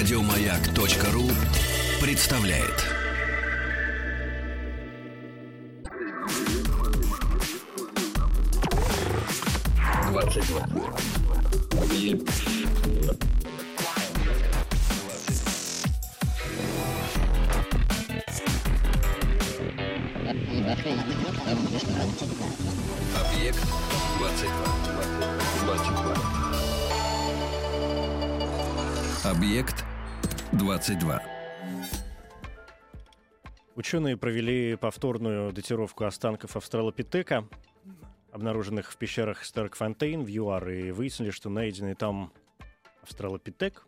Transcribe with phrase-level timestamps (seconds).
[0.00, 1.28] Радиомаяк.ру
[2.00, 2.86] представляет.
[10.08, 10.66] Двадцать два.
[11.82, 12.30] Объект
[24.18, 24.48] 22.
[25.66, 26.20] 22.
[29.30, 29.84] Объект
[30.60, 31.22] 22.
[33.76, 37.48] Ученые провели повторную датировку останков австралопитека,
[38.30, 42.30] обнаруженных в пещерах Стеркфонтейн в ЮАР, и выяснили, что найденный там
[43.00, 43.86] австралопитек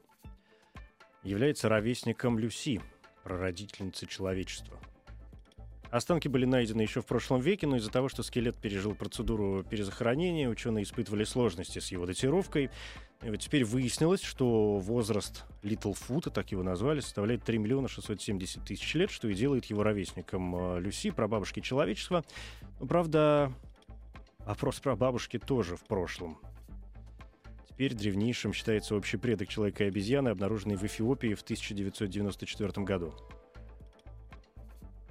[1.23, 2.81] является ровесником Люси,
[3.23, 4.81] прародительницы человечества.
[5.91, 10.48] Останки были найдены еще в прошлом веке, но из-за того, что скелет пережил процедуру перезахоронения,
[10.48, 12.70] ученые испытывали сложности с его датировкой.
[13.23, 18.95] И вот теперь выяснилось, что возраст Литлфута, так его назвали, составляет 3 миллиона 670 тысяч
[18.95, 22.25] лет, что и делает его ровесником э, Люси, прабабушки человечества.
[22.81, 23.53] Правда,
[24.41, 26.39] вопрос про бабушки тоже в прошлом.
[27.69, 33.15] Теперь древнейшим считается общий предок человека и обезьяны, обнаруженный в Эфиопии в 1994 году.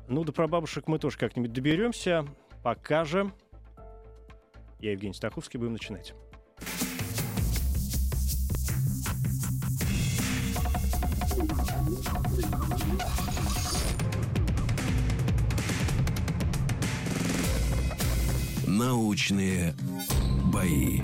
[0.09, 2.25] Ну, до прабабушек мы тоже как-нибудь доберемся.
[2.61, 3.31] Пока же
[4.79, 6.13] я, Евгений Стаховский, будем начинать.
[18.83, 19.75] Научные
[20.51, 21.01] бои.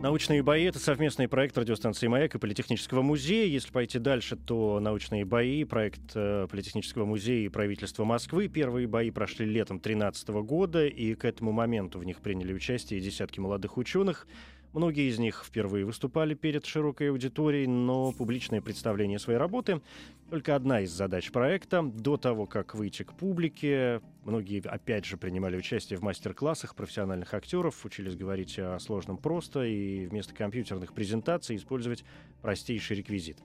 [0.00, 3.46] Научные бои— это совместный проект радиостанции «Маяк» и Политехнического музея.
[3.46, 8.48] Если пойти дальше, то научные бои— проект э, Политехнического музея и правительства Москвы.
[8.48, 13.40] Первые бои прошли летом 2013 года, и к этому моменту в них приняли участие десятки
[13.40, 14.26] молодых ученых—
[14.72, 19.80] Многие из них впервые выступали перед широкой аудиторией, но публичное представление своей работы—
[20.30, 21.82] только одна из задач проекта.
[21.82, 27.84] До того, как выйти к публике, многие, опять же, принимали участие в мастер-классах профессиональных актеров,
[27.84, 32.04] учились говорить о сложном просто и вместо компьютерных презентаций использовать
[32.42, 33.38] простейший реквизит.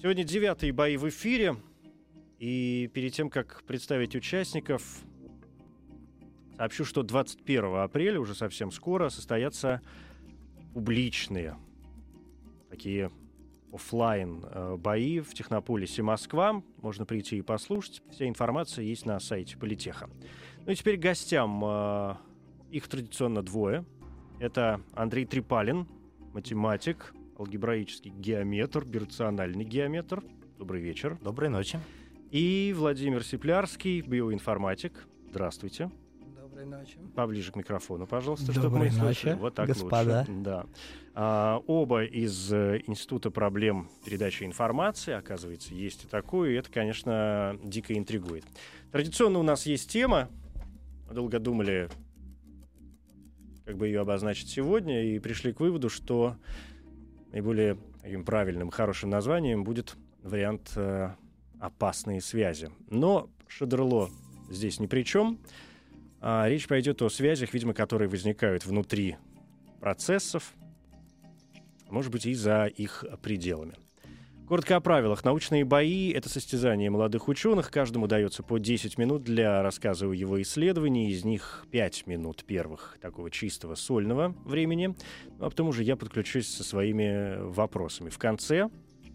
[0.00, 1.56] Сегодня девятые бои в эфире,
[2.38, 4.82] и перед тем, как представить участников,
[6.56, 9.82] сообщу, что 21 апреля, уже совсем скоро, состоятся
[10.74, 11.56] публичные
[12.68, 13.10] такие
[13.72, 16.62] офлайн э, бои в Технополисе Москва.
[16.82, 18.02] Можно прийти и послушать.
[18.10, 20.10] Вся информация есть на сайте Политеха.
[20.66, 21.62] Ну и теперь гостям.
[21.64, 22.16] Э,
[22.70, 23.84] их традиционно двое.
[24.40, 25.86] Это Андрей Трипалин,
[26.32, 30.24] математик, алгебраический геометр, бирациональный геометр.
[30.58, 31.16] Добрый вечер.
[31.22, 31.78] Доброй ночи.
[32.32, 35.06] И Владимир Сиплярский, биоинформатик.
[35.30, 35.90] Здравствуйте.
[36.54, 36.98] Доброй ночи.
[37.16, 39.34] Поближе к микрофону, пожалуйста, Доброй чтобы мы ночи, слышали.
[39.34, 40.20] Вот так господа.
[40.20, 40.32] лучше.
[40.44, 40.66] Да.
[41.12, 47.58] А, оба из э, Института проблем передачи информации, оказывается, есть и такое, и это, конечно,
[47.64, 48.44] дико интригует.
[48.92, 50.28] Традиционно у нас есть тема.
[51.08, 51.88] Мы долго думали,
[53.64, 56.36] как бы ее обозначить сегодня, и пришли к выводу, что
[57.32, 61.10] наиболее таким правильным, хорошим названием будет вариант э,
[61.58, 62.70] «опасные связи».
[62.90, 64.08] Но Шадерло
[64.50, 65.40] здесь ни при чем.
[66.26, 69.16] А, речь пойдет о связях, видимо, которые возникают внутри
[69.78, 70.54] процессов,
[71.90, 73.74] может быть, и за их пределами.
[74.48, 75.22] Коротко о правилах.
[75.22, 77.70] Научные бои— это состязание молодых ученых.
[77.70, 81.10] Каждому дается по 10 минут для рассказа о его исследовании.
[81.10, 84.96] Из них 5 минут первых такого чистого сольного времени.
[85.38, 88.08] Ну, а потом уже я подключусь со своими вопросами.
[88.08, 88.70] В конце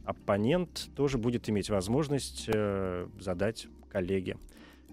[0.05, 4.37] оппонент тоже будет иметь возможность э, задать коллеге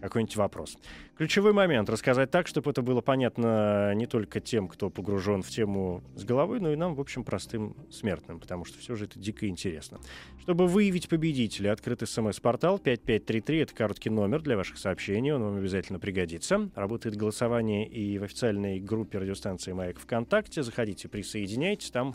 [0.08, 0.78] какой-нибудь вопрос.
[1.16, 6.02] Ключевой момент— рассказать так, чтобы это было понятно не только тем, кто погружен в тему
[6.14, 9.48] с головой, но и нам, в общем, простым смертным, потому что все же это дико
[9.48, 9.98] интересно.
[10.40, 15.98] Чтобы выявить победителя, открыт смс-портал 5533, это короткий номер для ваших сообщений, он вам обязательно
[15.98, 16.70] пригодится.
[16.74, 20.62] Работает голосование и в официальной группе радиостанции «Маяк ВКонтакте».
[20.62, 22.14] Заходите, присоединяйтесь, там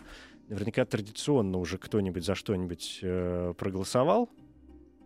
[0.51, 4.29] наверняка традиционно уже кто-нибудь за что-нибудь э, проголосовал,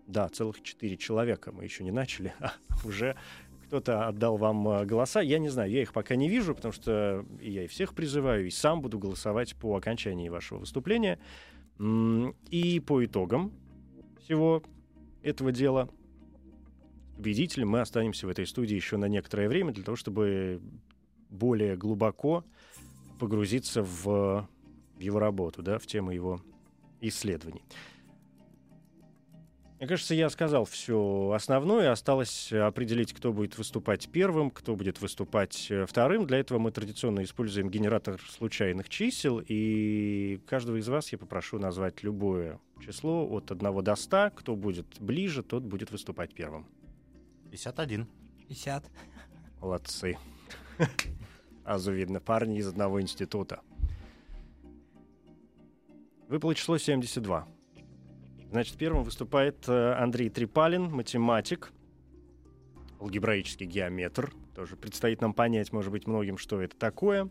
[0.08, 1.52] да, целых четыре человека.
[1.52, 2.54] Мы еще не начали, а
[2.86, 3.16] уже
[3.68, 5.22] кто-то отдал вам э, голоса.
[5.22, 8.50] Я не знаю, я их пока не вижу, потому что я и всех призываю, и
[8.50, 11.20] сам буду голосовать по окончании вашего выступления.
[11.80, 13.52] И по итогам
[14.22, 14.64] всего
[15.24, 15.90] этого дела
[17.18, 20.62] победителем мы останемся в этой студии еще на некоторое время для того, чтобы
[21.30, 22.46] более глубоко
[23.20, 24.48] погрузиться в
[25.00, 26.42] его работу, да, в тему его
[27.02, 27.64] исследований.
[29.80, 31.92] Мне кажется, я сказал все основное.
[31.92, 36.26] Осталось определить, кто будет выступать первым, кто будет выступать э, вторым.
[36.26, 39.44] Для этого мы традиционно используем генератор случайных чисел.
[39.46, 44.32] И каждого из вас я попрошу назвать любое число от 1 до 100.
[44.38, 46.66] Кто будет ближе, тот будет выступать первым.
[47.52, 48.08] 51.
[48.48, 48.86] 50.
[49.60, 50.18] Молодцы.
[51.66, 53.60] Азу видно, парни из одного института.
[56.30, 57.55] Выпало число 72.
[58.52, 61.72] Значит, первым выступает э, Андрей Трипалин, математик,
[63.00, 64.34] алгебраический геометр.
[64.56, 67.30] Тоже предстоит нам понять, может быть, многим, что это такое.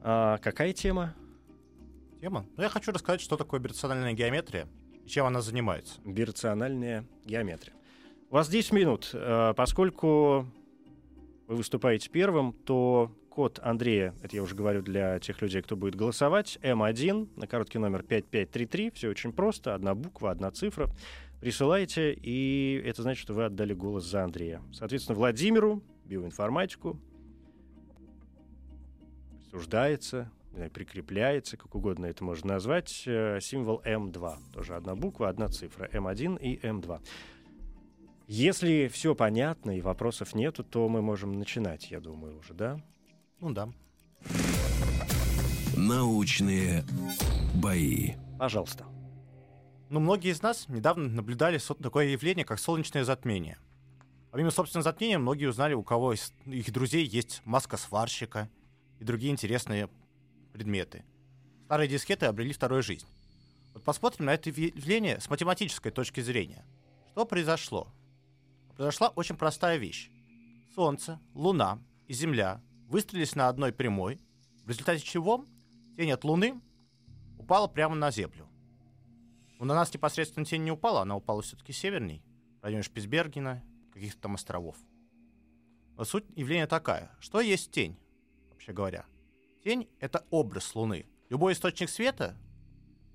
[0.00, 1.14] А, какая тема?
[2.20, 2.46] Тема?
[2.56, 4.66] Ну, я хочу рассказать, что такое бирациональная геометрия
[5.04, 6.00] и чем она занимается.
[6.04, 7.74] Бирациональная геометрия.
[8.30, 9.10] У вас 10 минут.
[9.12, 10.46] Э, поскольку
[11.46, 15.94] вы выступаете первым, то код Андрея, это я уже говорю для тех людей, кто будет
[15.94, 18.90] голосовать, М1 на короткий номер 5533.
[18.90, 19.76] Все очень просто.
[19.76, 20.90] Одна буква, одна цифра.
[21.40, 24.60] Присылайте, и это значит, что вы отдали голос за Андрея.
[24.72, 26.98] Соответственно, Владимиру, биоинформатику,
[29.44, 30.32] присуждается,
[30.74, 34.34] прикрепляется, как угодно это можно назвать, э, символ М2.
[34.52, 35.88] Тоже одна буква, одна цифра.
[35.92, 37.00] М1 и М2.
[38.26, 42.82] Если все понятно и вопросов нету, то мы можем начинать, я думаю, уже, да?
[43.40, 43.68] Ну да.
[45.76, 46.84] Научные
[47.54, 48.14] бои.
[48.38, 48.84] Пожалуйста.
[49.90, 53.58] Ну, многие из нас недавно наблюдали такое явление, как солнечное затмение.
[54.30, 58.50] Помимо собственного затмения, многие узнали, у кого из их друзей есть маска сварщика
[58.98, 59.88] и другие интересные
[60.52, 61.04] предметы.
[61.64, 63.06] Старые дискеты обрели вторую жизнь.
[63.72, 66.64] Вот посмотрим на это явление с математической точки зрения.
[67.12, 67.88] Что произошло?
[68.76, 70.10] Произошла очень простая вещь.
[70.74, 74.20] Солнце, Луна и Земля выстроились на одной прямой,
[74.64, 75.44] в результате чего
[75.96, 76.60] тень от Луны
[77.38, 78.48] упала прямо на Землю.
[79.58, 82.22] Но на нас непосредственно тень не упала, она упала все-таки северней,
[82.60, 83.62] в районе Шпицбергена,
[83.92, 84.76] каких-то там островов.
[85.96, 87.10] Но суть явления такая.
[87.18, 87.98] Что есть тень,
[88.50, 89.04] вообще говоря?
[89.64, 91.06] Тень— это образ Луны.
[91.28, 92.36] Любой источник света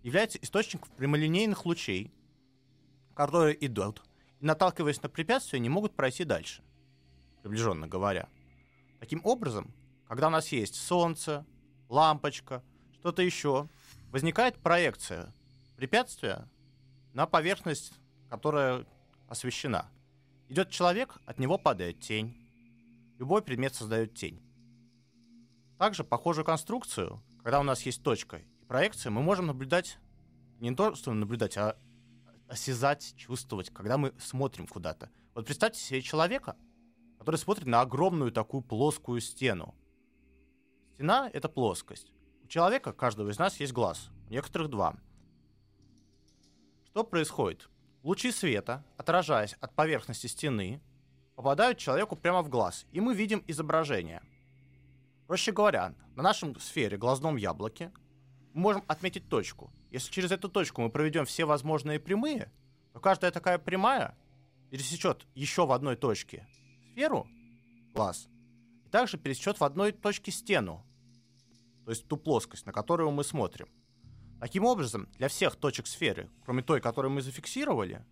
[0.04, 2.14] является источником прямолинейных лучей,
[3.16, 4.04] которые идут
[4.42, 6.62] и, наталкиваясь на препятствия, не могут пройти дальше,
[7.42, 8.28] приближенно говоря.
[9.04, 9.70] Таким образом,
[10.08, 11.46] когда у нас есть солнце,
[11.90, 12.64] лампочка,
[12.94, 13.68] что-то еще,
[14.12, 15.34] возникает проекция
[15.76, 16.48] препятствия
[17.12, 17.92] на поверхность,
[18.30, 18.86] которая
[19.28, 19.92] освещена.
[20.48, 22.34] Идет человек, от него падает тень.
[23.20, 24.42] Любой предмет создает тень.
[25.78, 29.98] Также похожую конструкцию, когда у нас есть точка и проекция, мы можем наблюдать,
[30.62, 31.76] не то, что наблюдать, а
[32.48, 35.10] осязать, чувствовать, когда мы смотрим куда-то.
[35.36, 36.56] Вот представьте себе человека,
[37.24, 39.74] который смотрит на огромную такую плоскую стену.
[40.96, 42.12] Стена— это плоскость.
[42.44, 44.98] У человека, каждого из нас, есть глаз, у некоторых два.
[46.84, 47.70] Что происходит?
[48.04, 50.82] Лучи света, отражаясь от поверхности стены,
[51.36, 54.22] попадают человеку прямо в глаз, и мы видим изображение.
[55.26, 57.94] Проще говоря, на нашем сфере, глазном яблоке,
[58.52, 59.72] мы можем отметить точку.
[59.92, 62.52] Если через эту точку мы проведем все возможные прямые,
[62.92, 64.18] то каждая такая прямая
[64.72, 66.46] пересечет еще в одной точке
[66.94, 67.28] сферу,
[67.92, 68.30] глаз,
[68.86, 70.86] и также пересечет в одной точке стену,
[71.86, 73.68] то есть ту плоскость, на которую мы смотрим.
[74.40, 78.06] Таким образом, для всех точек сферы, кроме той, которую мы зафиксировали,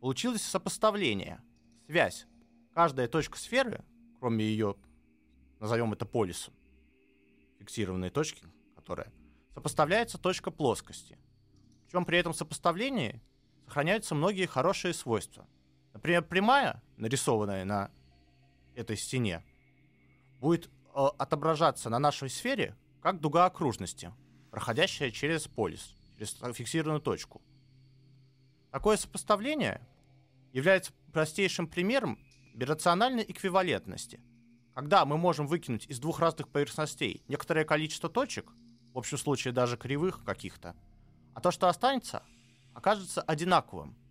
[0.00, 1.40] получилось сопоставление,
[1.86, 2.26] связь.
[2.74, 3.82] Каждая точка сферы,
[4.18, 4.76] кроме ее,
[5.58, 6.52] назовем это полюсом,
[7.58, 8.44] фиксированной точки,
[8.74, 9.10] которая,
[9.54, 11.18] сопоставляется точка плоскости.
[11.86, 13.22] Причем при этом сопоставлении
[13.64, 15.48] сохраняются многие хорошие свойства–
[15.96, 17.90] Например, прямая, нарисованная на
[18.74, 19.42] этой стене,
[20.40, 24.12] будет э, отображаться на нашей сфере как дуга окружности,
[24.50, 27.40] проходящая через полюс, через фиксированную точку.
[28.70, 29.80] Такое сопоставление
[30.52, 32.18] является простейшим примером
[32.54, 34.20] бирациональной эквивалентности,
[34.74, 38.52] когда мы можем выкинуть из двух разных поверхностей некоторое количество точек,
[38.92, 40.76] в общем случае даже кривых каких-то,
[41.32, 42.22] а то, что останется,
[42.74, 43.96] окажется одинаковым–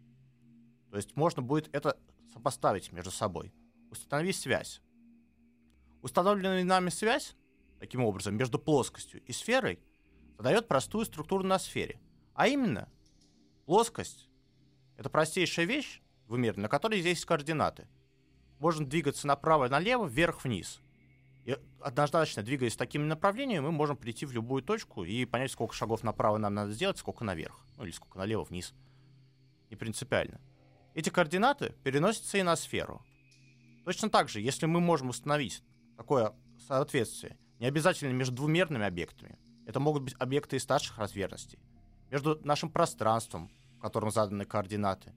[0.95, 1.99] то есть можно будет это
[2.31, 3.51] сопоставить между собой.
[3.91, 4.81] Установить связь.
[6.01, 7.35] Установленная нами связь,
[7.81, 9.77] таким образом, между плоскостью и сферой,
[10.37, 11.99] задает простую структуру на сфере.
[12.33, 12.87] А именно,
[13.65, 14.29] плоскость—
[14.97, 17.89] это простейшая вещь мире, на которой есть координаты.
[18.59, 20.79] Можно двигаться направо налево, вверх-вниз.
[21.43, 26.03] И однозначно, двигаясь таким направлением, мы можем прийти в любую точку и понять, сколько шагов
[26.03, 27.65] направо нам надо сделать, сколько наверх.
[27.75, 28.73] Ну или сколько налево-вниз.
[29.69, 30.39] Не принципиально.
[30.95, 33.05] Эти координаты переносятся и на сферу.
[33.83, 35.61] Точно так же, если мы можем установить
[35.97, 36.33] такое
[36.67, 39.37] соответствие, не обязательно между двумерными объектами,
[39.67, 41.59] это могут быть объекты из старших размерностей,
[42.09, 45.13] между нашим пространством, в котором заданы координаты,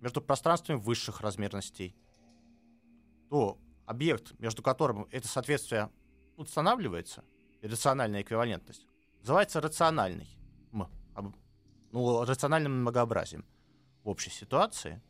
[0.00, 1.96] между пространствами высших размерностей,
[3.30, 5.90] то объект, между которым это соответствие
[6.36, 7.24] устанавливается,
[7.62, 8.86] рациональная эквивалентность,
[9.20, 10.28] называется рациональный.
[11.92, 13.44] Ну, рациональным многообразием.
[14.04, 15.00] В общей ситуации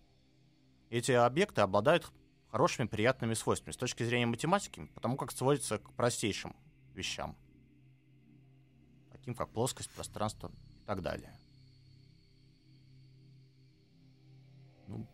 [0.91, 2.11] эти объекты обладают
[2.51, 6.55] хорошими, приятными свойствами с точки зрения математики, потому как сводится к простейшим
[6.95, 7.35] вещам,
[9.11, 10.51] таким как плоскость, пространство
[10.83, 11.33] и так далее.
[14.89, 15.07] Ну.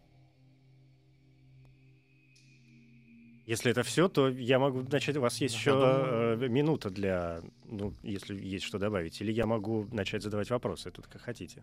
[3.47, 5.17] Если это все, то я могу начать.
[5.17, 6.43] У вас есть еще думаю...
[6.43, 11.07] Э, минута для, ну, если есть что добавить, или я могу начать задавать вопросы тут
[11.07, 11.63] как хотите.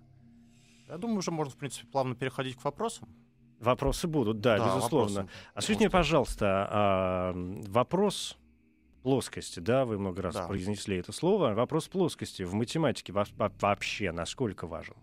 [0.87, 3.09] Я думаю, уже можно, в принципе, плавно переходить к вопросам.
[3.59, 5.21] Вопросы будут, да, да безусловно.
[5.21, 5.39] Вопросы.
[5.53, 7.33] А скажите мне, пожалуйста, а,
[7.67, 8.37] вопрос
[9.01, 10.47] плоскости, да, вы много раз да.
[10.47, 11.53] произнесли это слово.
[11.53, 14.95] Вопрос плоскости в математике вообще насколько важен?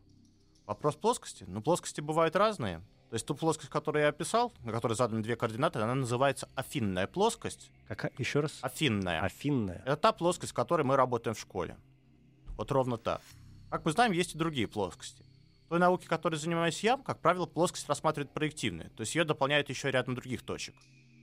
[0.67, 1.45] Вопрос плоскости?
[1.47, 2.83] Ну, плоскости бывают разные.
[3.11, 7.07] То есть ту плоскость, которую я описал, на которой заданы две координаты, она называется афинная
[7.07, 7.71] плоскость.
[7.87, 8.11] Какая?
[8.17, 8.59] Еще раз?
[8.63, 9.21] Афинная.
[9.21, 9.83] Афинная.
[9.85, 11.77] Это та плоскость, в которой мы работаем в школе.
[12.57, 13.21] Вот ровно так.
[13.71, 15.25] Как мы знаем, есть и другие плоскости.
[15.73, 18.91] В той науке, которой занимаюсь я, как правило, плоскость рассматривает проективные.
[18.91, 20.75] То есть ее дополняют еще рядом других точек.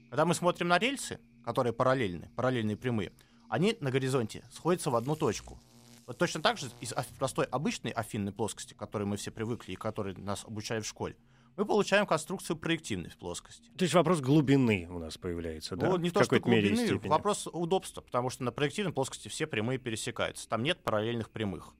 [0.08, 3.12] Когда мы смотрим на рельсы, которые параллельны, параллельные прямые,
[3.48, 5.60] они на горизонте сходятся в одну точку.
[6.08, 9.76] Вот точно так же из простой обычной афинной плоскости, к которой мы все привыкли и
[9.76, 11.14] которой нас обучают в школе,
[11.56, 13.70] мы получаем конструкцию проективной плоскости.
[13.78, 15.90] То есть вопрос глубины у нас появляется, да?
[15.90, 20.48] Ну, не то, что глубины, вопрос удобства, потому что на проективной плоскости все прямые пересекаются.
[20.48, 21.72] Там нет параллельных прямых.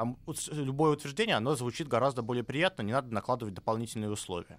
[0.00, 0.16] Там
[0.50, 4.58] любое утверждение, оно звучит гораздо более приятно, не надо накладывать дополнительные условия.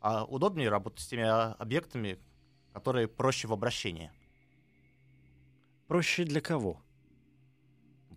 [0.00, 2.18] А удобнее работать с теми а, объектами,
[2.72, 4.10] которые проще в обращении.
[5.88, 6.80] Проще для кого?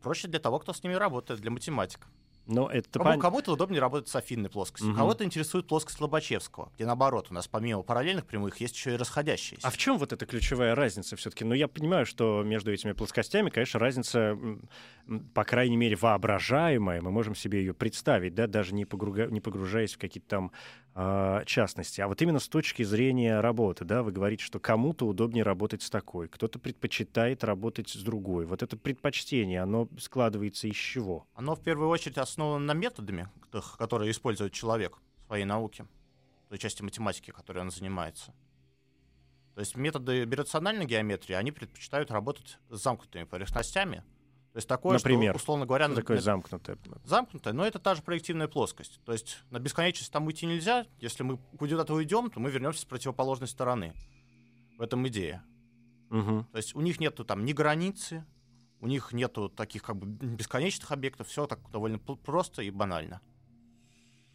[0.01, 2.09] Проще для того, кто с ними работает, для математиков.
[2.47, 3.19] Но это Кому, пон...
[3.19, 4.97] Кому-то удобнее работать с афинной плоскостью, угу.
[4.97, 9.67] кого-то интересует плоскость Лобачевского, где наоборот у нас помимо параллельных прямых есть еще и расходящиеся.
[9.67, 11.43] А в чем вот эта ключевая разница все-таки?
[11.43, 14.37] Ну, я понимаю, что между этими плоскостями, конечно, разница,
[15.33, 17.01] по крайней мере, воображаемая.
[17.01, 19.25] Мы можем себе ее представить, да, даже не, погруга...
[19.25, 20.51] не погружаясь в какие-то там
[21.45, 21.99] частности.
[21.99, 25.89] А вот именно с точки зрения работы, да, вы говорите, что кому-то удобнее работать с
[25.89, 28.45] такой, кто-то предпочитает работать с другой.
[28.45, 31.27] Вот это предпочтение, оно складывается из чего?
[31.33, 33.27] Оно в первую очередь основано на методами,
[33.77, 35.85] которые использует человек в своей науке,
[36.47, 38.33] той части математики, которой он занимается.
[39.53, 44.03] То есть методы бирациональной геометрии, они предпочитают работать с замкнутыми поверхностями,
[44.55, 45.89] то есть такое, Например, что, условно говоря...
[45.89, 46.77] Такое замкнутое?
[47.03, 49.01] Замкнутое, но это та же проективная плоскость.
[49.03, 50.85] То есть на бесконечность там уйти нельзя.
[51.01, 53.93] Если мы куда-то уйдем, то мы вернемся с противоположной стороны.
[54.77, 55.43] В этом идея.
[56.09, 56.45] Угу.
[56.53, 58.24] То есть у них нету там ни границы,
[58.79, 63.19] у них нету таких как бы бесконечных объектов, все так довольно просто и банально.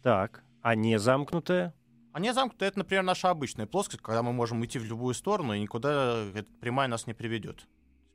[0.03, 1.73] Так, а не замкнутая?
[2.13, 5.55] А не замкнутая это, например, наша обычная плоскость, когда мы можем идти в любую сторону,
[5.55, 7.65] и никуда эта прямая нас не приведет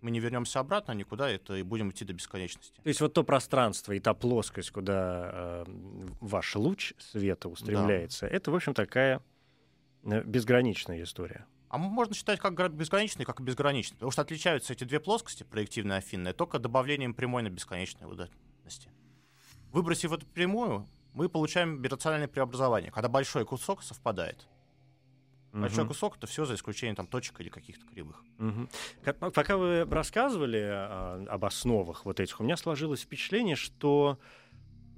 [0.07, 2.81] мы не вернемся обратно никуда, это и будем идти до бесконечности.
[2.81, 5.65] То есть вот то пространство и та плоскость, куда э,
[6.21, 8.37] ваш луч света устремляется, да.
[8.37, 9.21] это, в общем, такая
[10.05, 11.45] э, безграничная история.
[11.71, 15.97] А можно считать как безграничный, как и безграничный, потому что отличаются эти две плоскости, проективная
[15.97, 18.93] и афинная, только добавлением прямой на бесконечной удаленности.
[19.73, 24.47] Выбросив эту прямую, мы получаем бирациональное преобразование, когда большой кусок совпадает.
[25.61, 25.89] Большой угу.
[25.93, 28.23] кусок это все за исключением там точек или каких-то кривых.
[28.39, 29.31] Угу.
[29.31, 34.19] Пока вы рассказывали а, об основах вот этих, у меня сложилось впечатление, что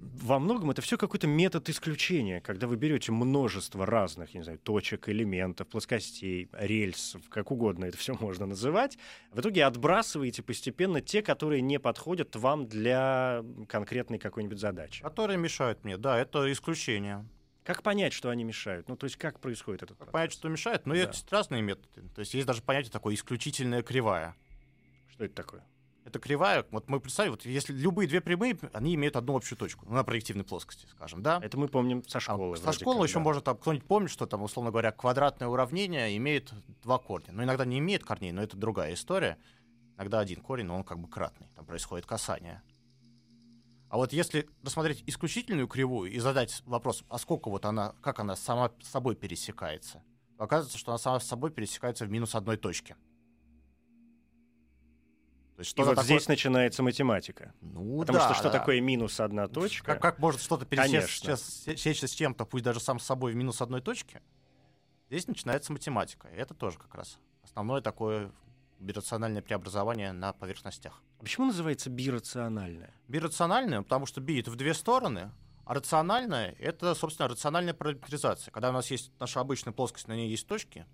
[0.01, 5.09] во многом это все какой-то метод исключения, когда вы берете множество разных, не знаю, точек,
[5.09, 8.99] элементов, плоскостей, рельсов, как угодно это все можно называть,
[9.33, 15.03] в итоге отбрасываете постепенно те, которые не подходят вам для конкретной какой-нибудь задачи.
[15.03, 17.27] Которые мешают мне, да, это исключение.
[17.69, 18.89] Как понять, что они мешают?
[18.89, 20.11] Ну, то есть как происходит этот процесс?
[20.11, 20.87] понять, что мешает?
[20.87, 21.01] Ну, да.
[21.01, 22.09] есть разные методы.
[22.15, 24.35] То есть есть даже понятие такое исключительная кривая.
[25.11, 25.67] Что это такое?
[26.07, 29.85] Это кривая, вот мы представим, вот если любые две прямые, они имеют одну общую точку,
[29.87, 31.41] ну, на проективной плоскости, скажем, да?
[31.43, 32.57] Это мы помним со школы.
[32.57, 33.21] А, со школы еще да.
[33.21, 36.51] можно там, кто-нибудь помнит, что там, условно говоря, квадратное уравнение имеет
[36.83, 37.33] два корня.
[37.33, 39.37] Ну, иногда не имеет корней, но это другая история.
[39.99, 42.63] Иногда один корень, но он как бы кратный, там происходит касание.
[43.89, 48.37] А вот если рассмотреть исключительную кривую и задать вопрос, а сколько вот она, как она
[48.37, 50.03] сама с собой пересекается,
[50.37, 52.97] то оказывается, что она сама с собой пересекается в минус одной точке.
[55.57, 56.05] То есть, что и вот такое...
[56.05, 57.53] здесь начинается математика.
[57.61, 58.59] Ну, Потому да, что что да.
[58.59, 59.87] такое минус одна точка?
[59.95, 63.81] Как, как может что-то пересечься с чем-то, пусть даже сам с собой в минус одной
[63.81, 64.23] точке?
[65.09, 66.29] Здесь начинается математика.
[66.29, 68.31] И это тоже как раз основное такое
[68.79, 71.03] бирациональное преобразование на поверхностях.
[71.19, 72.95] А почему называется бирациональное?
[73.09, 75.33] Бирациональное, потому что би это в две стороны,
[75.69, 78.51] А рациональная— это, собственно, рациональная параметризация.
[78.51, 80.87] Когда у нас есть наша обычная плоскость, на ней есть точки,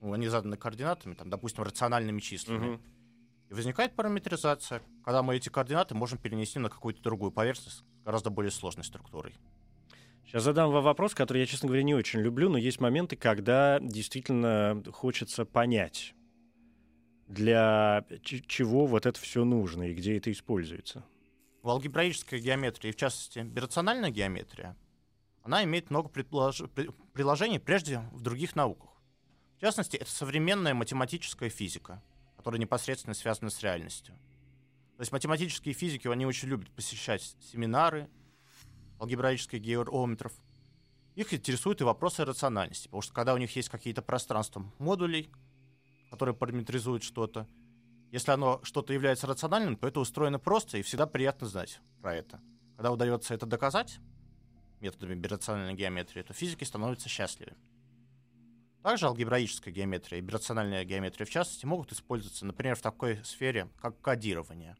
[0.00, 2.74] ну, они заданы координатами, там, допустим, рациональными числами.
[2.74, 2.82] Мгм.
[3.50, 8.30] И возникает параметризация, когда мы эти координаты можем перенести на какую-то другую поверхность с гораздо
[8.30, 9.34] более сложной структурой.
[10.24, 13.80] Сейчас задам вам вопрос, который я, честно говоря, не очень люблю, но есть моменты, когда
[13.80, 16.14] действительно хочется понять,
[17.28, 21.04] для чего вот это все нужно и где это используется.
[21.62, 24.76] В алгебраической геометрии, в частности, бирациональная геометрия,
[25.42, 28.90] она имеет много предполож- при- приложений прежде в других науках.
[29.58, 32.02] В частности, это современная математическая физика,
[32.36, 34.14] которая непосредственно связана с реальностью.
[34.96, 38.08] То есть математические физики, они очень любят посещать семинары
[39.00, 40.32] алгебраических геометров.
[41.14, 45.30] Их интересуют и вопросы рациональности, потому что когда у них есть какие-то пространства модулей,
[46.12, 47.48] которые параметризуют что-то,
[48.10, 52.38] если оно что-то является рациональным, то это устроено просто и всегда приятно знать про это.
[52.76, 53.98] Когда удается это доказать
[54.80, 57.54] методами бирациональной геометрии, то физики становятся счастливы.
[58.82, 63.98] Также алгебраическая геометрия и бирациональная геометрия, в частности, могут использоваться, например, в такой сфере, как
[64.02, 64.76] кодирование.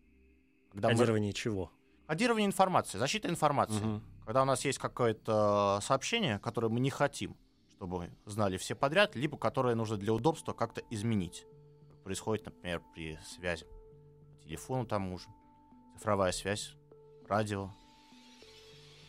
[0.70, 1.72] Когда мы- Кодирование чего?
[2.06, 3.82] Кодирование информации, защита информации.
[3.82, 4.02] Мгм.
[4.26, 7.38] Когда у нас есть какое-то сообщение, которое мы не хотим,
[7.82, 11.44] чтобы знали все подряд, либо которое нужно для удобства как-то изменить.
[12.04, 15.26] Происходит, например, при связи по телефону тому же,
[15.96, 16.76] цифровая связь,
[17.26, 17.72] радио.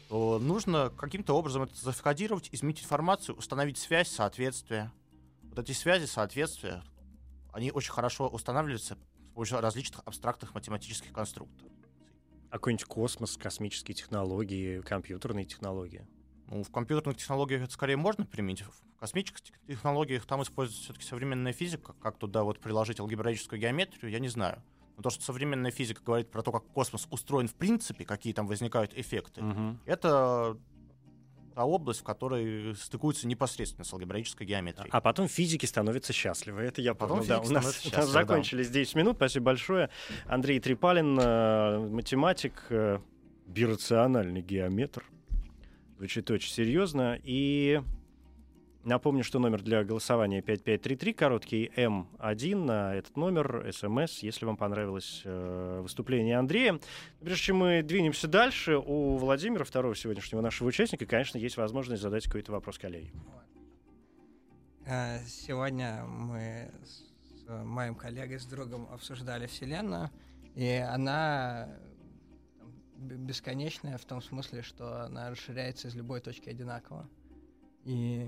[0.09, 4.91] То нужно каким-то образом это закодировать, изменить информацию, установить связь, соответствие.
[5.43, 6.83] Вот эти связи, соответствия,
[7.51, 11.67] они очень хорошо устанавливаются с помощью различных абстрактных математических конструктов.
[12.49, 16.07] А какой-нибудь космос, космические технологии, компьютерные технологии?
[16.47, 18.61] Ну, в компьютерных технологиях это скорее можно применить.
[18.63, 21.93] В космических тех- технологиях там используется все-таки современная физика.
[22.01, 24.61] Как туда вот приложить алгебраическую геометрию, я не знаю.
[24.95, 28.45] Но то, что современная физика говорит про то, как космос устроен в принципе, какие там
[28.47, 29.79] возникают эффекты, Мгм.
[29.85, 30.57] это
[31.55, 34.89] та область, в которой стыкуется непосредственно с алгебраической геометрией.
[34.91, 36.61] А потом физики становятся счастливы.
[36.61, 37.29] Это я Потом понял.
[37.29, 38.11] Да, у нас, у нас счастливы, да.
[38.11, 39.15] закончились 10 минут.
[39.17, 39.89] Спасибо большое.
[40.25, 42.99] Андрей Трипалин, э, математик, э,
[43.47, 45.03] бирациональный геометр.
[46.03, 47.17] Звучит очень серьезно.
[47.23, 47.81] И
[48.83, 55.21] напомню, что номер для голосования 5533, короткий М1 на этот номер, СМС, если вам понравилось
[55.23, 56.77] э, выступление Андрея.
[57.21, 62.25] Прежде чем мы двинемся дальше, у Владимира, второго сегодняшнего нашего участника, конечно, есть возможность задать
[62.25, 63.09] какой-то вопрос коллеге.
[64.85, 70.09] Э, Сегодня мы с моим коллегой, с другом обсуждали Вселенную,
[70.55, 71.69] и она
[73.03, 77.07] бесконечная в том смысле, что она расширяется из любой точки одинаково.
[77.83, 78.27] И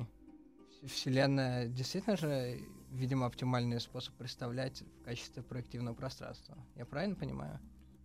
[0.81, 2.59] вс- Вселенная действительно же,
[2.91, 6.57] видимо, оптимальный способ представлять в качестве проективного пространства.
[6.75, 7.59] Я правильно понимаю?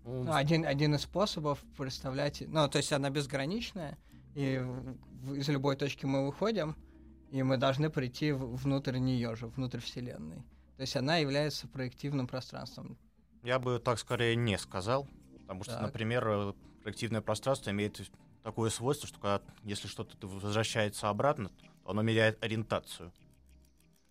[0.04, 2.42] Ну, Ну, один, один из способов представлять...
[2.46, 3.98] Ну, то есть она безграничная,
[4.34, 6.76] и в- из любой точки мы выходим,
[7.30, 10.42] и мы должны прийти в- внутрь нее же, внутрь Вселенной.
[10.76, 12.96] То есть она является проективным пространством.
[13.42, 15.06] Я бы так скорее не сказал,
[15.50, 15.82] потому что, Так.
[15.82, 16.52] например, э,
[16.84, 18.00] проективное пространство имеет
[18.44, 23.12] такое свойство, что когда, если что-то возвращается обратно, то оно меняет ориентацию.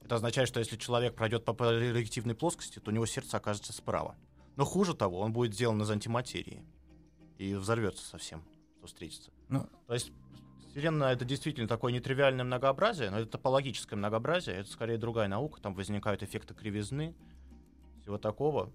[0.02, 4.18] Это означает, что если человек пройдет по проективной плоскости, то у него сердце окажется справа.
[4.58, 6.62] Но хуже того, он будет сделан из антиматерии
[7.38, 8.44] и взорвется совсем,
[8.78, 9.32] что встретится.
[9.48, 9.66] Ну.
[9.88, 10.12] То есть
[10.72, 15.74] Вселенная— это действительно такое нетривиальное многообразие, но это топологическое многообразие, это скорее другая наука, там
[15.74, 17.16] возникают эффекты кривизны,
[18.02, 18.74] всего такого.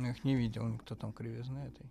[0.00, 1.86] Ну, их не видел никто там кривизны этой.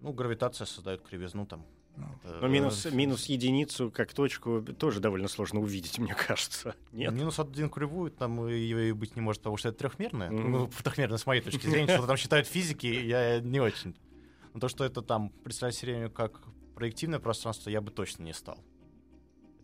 [0.00, 1.66] Ну, гравитация создает кривизну там.
[1.96, 6.74] Ну, Это, Но минус, э, минус единицу как точку тоже довольно сложно увидеть, мне кажется.
[6.92, 7.12] Нет?
[7.12, 10.30] Минус один кривую, там ее и быть не может, потому что это трехмерная.
[10.30, 10.50] Мгм.
[10.50, 13.94] Ну, трехмерная с моей точки зрения, что там считают физики, я не очень.
[14.54, 16.40] Но то, что это там представить Вселенную как
[16.74, 18.58] проективное пространство, я бы точно не стал.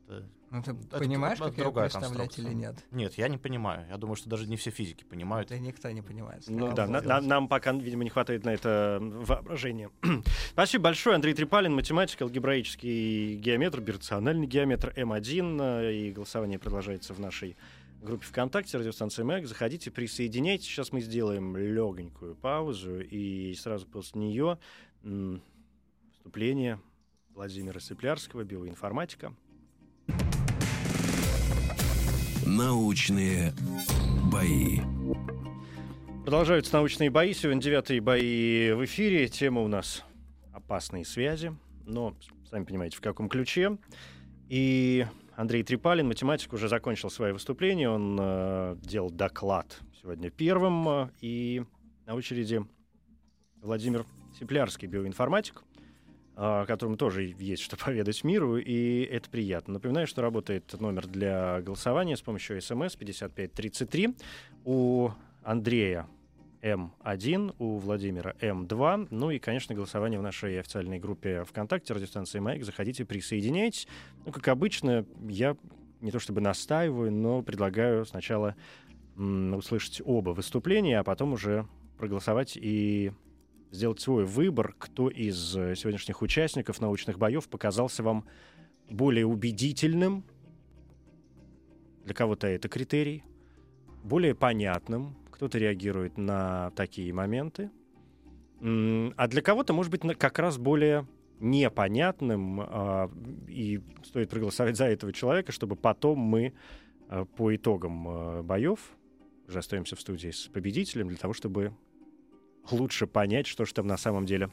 [0.06, 2.44] Это- ну, ты это понимаешь, друг- как ее другая представлять конструкция.
[2.46, 2.76] или нет?
[2.90, 3.86] Нет, я не понимаю.
[3.90, 5.50] Я думаю, что даже не все физики понимают.
[5.50, 6.44] Это никто не понимает.
[6.48, 9.90] Ну да, на- на- нам пока, видимо, не хватает на это воображения.
[10.52, 11.16] Спасибо большое.
[11.16, 15.58] Андрей Трипалин, математик, алгебраический геометр, бирациональный геометр М1.
[15.60, 17.56] э, И голосование продолжается в нашей
[18.00, 19.46] группе ВКонтакте, радиостанция МЭК.
[19.46, 20.66] Заходите, присоединяйтесь.
[20.66, 23.00] Сейчас мы сделаем легонькую паузу.
[23.00, 24.58] И сразу после нее
[25.02, 25.42] м,
[26.12, 26.80] вступление
[27.34, 29.34] Владимира Сыплярского, биоинформатика.
[32.48, 33.52] Научные
[34.32, 34.80] бои.
[36.24, 37.34] Продолжаются научные бои.
[37.34, 39.28] Сегодня девятые бои в эфире.
[39.28, 40.02] Тема у нас
[40.54, 41.54] опасные связи.
[41.84, 42.16] Но,
[42.48, 43.76] сами понимаете, в каком ключе.
[44.48, 45.06] И
[45.36, 47.90] Андрей Трипалин, математик, уже закончил свое выступление.
[47.90, 50.88] Он э, делал доклад сегодня первым.
[50.88, 51.62] э, И
[52.06, 52.64] на очереди
[53.60, 54.06] Владимир
[54.38, 55.64] Сеплярский, биоинформатик.
[56.40, 59.74] А, которому тоже есть что поведать миру, и это приятно.
[59.74, 64.14] Напоминаю, что работает номер для голосования с помощью смс 5533.
[64.64, 65.10] У
[65.42, 66.06] Андрея
[66.62, 69.08] М1, у Владимира М2.
[69.10, 72.62] Ну и, конечно, голосование в нашей официальной группе ВКонтакте радиостанции «Маяк».
[72.62, 73.88] Заходите, присоединяйтесь.
[74.24, 75.56] Ну, как обычно, я
[76.00, 78.54] не то чтобы настаиваю, но предлагаю сначала
[79.16, 83.10] услышать оба выступления, а потом уже проголосовать и
[83.70, 88.24] сделать свой выбор, кто из э, сегодняшних участников научных боев показался вам
[88.88, 90.24] более убедительным.
[92.04, 93.24] Для кого-то это критерий.
[94.02, 95.16] Более понятным.
[95.30, 97.70] Кто-то реагирует на такие моменты.
[98.60, 101.06] А для кого-то, может быть, как раз более
[101.38, 103.10] непонятным, а,
[103.46, 106.52] и стоит проголосовать за этого человека, чтобы потом мы
[107.08, 108.80] а, по итогам а, боев
[109.46, 111.72] уже остаемся в студии с победителем для того, чтобы
[112.72, 114.50] лучше понять, что же там на самом деле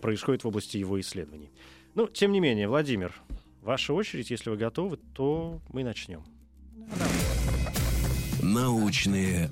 [0.00, 1.50] происходит в области его исследований.
[1.94, 3.14] Ну, тем не менее, Владимир,
[3.62, 6.24] ваша очередь, если вы готовы, то мы начнем.
[8.42, 9.50] Научные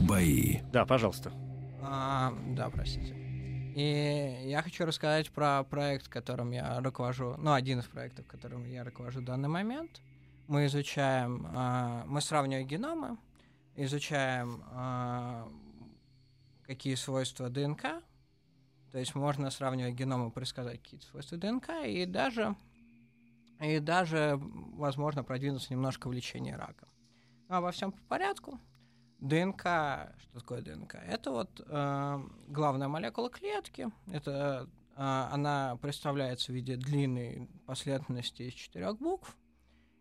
[0.00, 0.60] бои.
[0.72, 1.32] Да, пожалуйста.
[1.82, 3.14] А, да, простите.
[3.74, 8.84] И я хочу рассказать про проект, которым я руковожу, ну, один из проектов, которым я
[8.84, 10.00] руковожу в данный момент.
[10.46, 13.16] Мы изучаем, э, мы сравниваем геномы,
[13.76, 15.44] изучаем э,
[16.66, 18.02] какие свойства ДНК,
[18.92, 22.54] то есть можно сравнивать геномы, предсказать какие-то свойства ДНК, и даже,
[23.60, 26.88] и даже возможно продвинуться немножко в лечении рака.
[27.48, 28.60] Ну, обо всем по порядку.
[29.20, 29.62] ДНК,
[30.18, 30.96] что такое ДНК?
[30.96, 33.90] Это вот э, главная молекула клетки.
[34.06, 39.36] Это э, она представляется в виде длинной последовательности из четырех букв.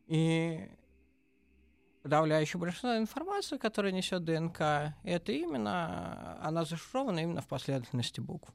[0.07, 0.69] И
[2.03, 8.53] подавляющее большинство информации, которая несет ДНК, это именно, она зашифрована именно в последовательности букв.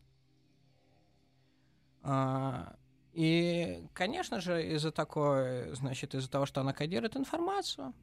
[2.02, 2.76] А,
[3.12, 7.94] и, конечно же, из-за такой, значит, из-за того, что она кодирует информацию,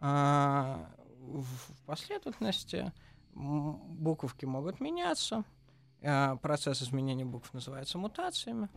[0.00, 2.92] а, в последовательности
[3.34, 5.44] буковки могут меняться.
[6.02, 8.68] А, процесс изменения букв называется мутациями.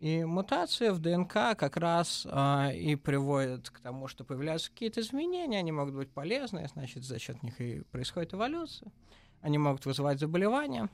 [0.00, 5.58] И мутация в ДНК как раз а, и приводит к тому, что появляются какие-то изменения,
[5.58, 8.92] они могут быть полезны, значит, за счет них и происходит эволюция.
[9.40, 10.88] Они могут вызывать заболевания.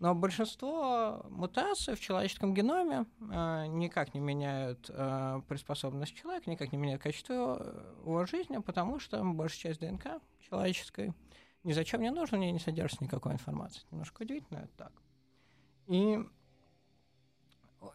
[0.00, 6.78] Но большинство мутаций в человеческом геноме э, никак не меняют э, приспособленность человека, никак не
[6.78, 7.60] меняют качество его,
[8.02, 11.14] его жизни, потому что большая часть ДНК человеческой
[11.64, 13.82] ни зачем не нужна, в ней не содержится никакой информации.
[13.90, 14.92] Немножко удивительно, это так.
[15.88, 16.18] И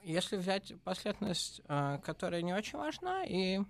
[0.03, 3.61] если взять последовательность, э, которая не очень важна, и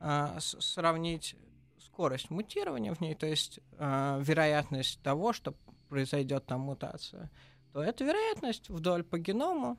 [0.00, 1.36] э, сравнить
[1.78, 5.54] скорость мутирования в ней, то есть э, вероятность того, что
[5.88, 7.30] произойдет там мутация,
[7.72, 9.78] то эта вероятность вдоль по геному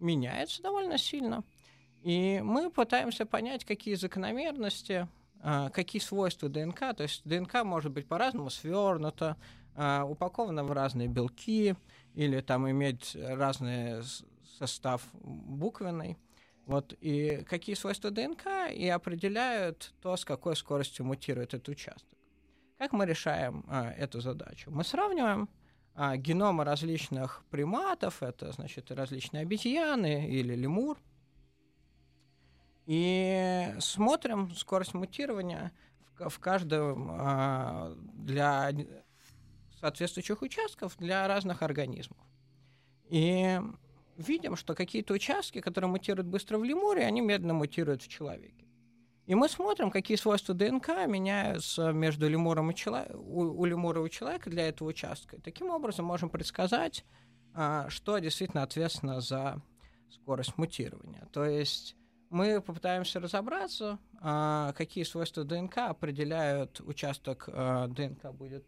[0.00, 1.44] меняется довольно сильно.
[2.02, 5.08] И мы пытаемся понять, какие закономерности,
[5.72, 6.94] какие свойства ДНК.
[6.94, 9.38] То есть ДНК может быть по-разному свернута,
[9.74, 11.76] упакована в разные белки
[12.14, 14.02] или там иметь разные
[14.58, 16.16] состав буквенный.
[16.66, 22.18] Вот, и какие свойства ДНК и определяют то, с какой скоростью мутирует этот участок.
[22.78, 24.70] Как мы решаем а, эту задачу?
[24.70, 25.48] Мы сравниваем
[25.94, 30.98] а, геномы различных приматов, это значит различные обезьяны или лемур,
[32.86, 35.72] и смотрим скорость мутирования
[36.18, 38.72] в, в каждом а, для
[39.80, 42.18] соответствующих участков для разных организмов.
[43.10, 43.60] И
[44.16, 48.64] видим, что какие-то участки, которые мутируют быстро в лемуре, они медленно мутируют в человеке.
[49.26, 53.04] И мы смотрим, какие свойства ДНК меняются между лемуром и чело...
[53.14, 55.40] у, у лемура и у человека для этого участка.
[55.40, 57.04] Таким образом, можем предсказать,
[57.54, 59.62] а, что действительно ответственно за
[60.10, 61.26] скорость мутирования.
[61.32, 61.96] То есть
[62.28, 68.66] мы попытаемся разобраться, а, какие свойства ДНК определяют участок а, ДНК будет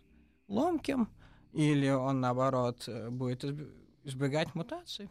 [0.49, 1.11] ломким,
[1.53, 3.45] или он, наоборот, будет
[4.05, 5.11] избегать мутаций.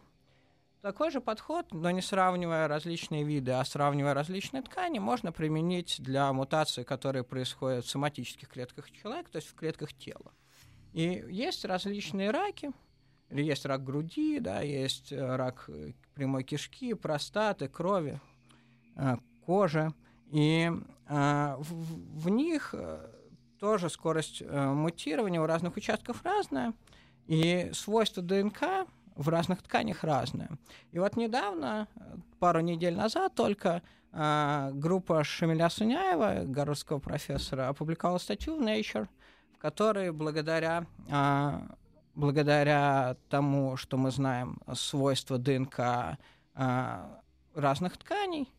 [0.86, 6.32] Такой же подход, но не сравнивая различные виды, а сравнивая различные ткани, можно применить для
[6.32, 10.32] мутаций, которые происходят в соматических клетках человека, то есть в клетках тела.
[10.92, 12.70] И есть различные раки,
[13.30, 18.20] есть рак груди, да, есть э, рак э, прямой кишки, простаты, крови,
[18.94, 19.92] э, кожи.
[20.30, 20.70] И
[21.08, 22.74] в них
[23.58, 26.74] тоже скорость мутирования у разных участков разная.
[27.26, 30.50] И свойства ДНК в разных тканях разное.
[30.92, 31.88] И вот недавно,
[32.38, 39.08] пару недель назад только, э, группа Шамиля Суняева, городского профессора, опубликовала статью в Nature,
[39.54, 41.60] в которой благодаря, э,
[42.14, 46.18] благодаря тому, что мы знаем свойства ДНК
[47.54, 48.50] разных тканей,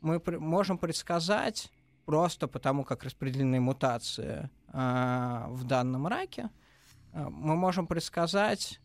[0.00, 1.70] мы можем предсказать
[2.04, 6.50] просто потому, как распределены мутации в данном раке,
[7.12, 8.80] мы можем предсказать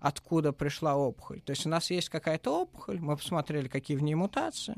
[0.00, 1.40] откуда пришла опухоль.
[1.42, 4.74] То есть у нас есть какая-то опухоль, мы посмотрели, какие в ней мутации,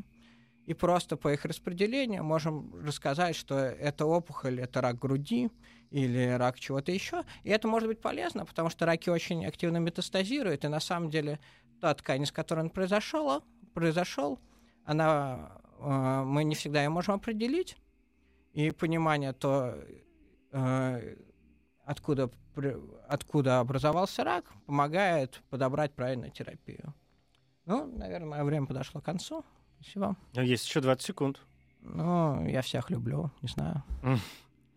[0.66, 5.50] и просто по их распределению можем рассказать, что это опухоль, это рак груди
[5.90, 7.24] или рак чего-то еще.
[7.44, 11.38] И это может быть полезно, потому что раки очень активно метастазируют, и на самом деле
[11.80, 14.38] та ткань, из которой он произошел, произошел
[14.84, 17.76] она, э, мы не всегда ее можем определить,
[18.52, 19.74] и понимание то,
[20.52, 21.16] э,
[21.84, 22.30] откуда,
[23.08, 26.94] откуда образовался рак, помогает подобрать правильную терапию.
[27.66, 29.44] Ну, наверное, мое время подошло к концу.
[29.80, 30.16] Спасибо.
[30.34, 31.40] Есть еще 20 секунд.
[31.80, 33.82] Ну, я всех люблю, не знаю.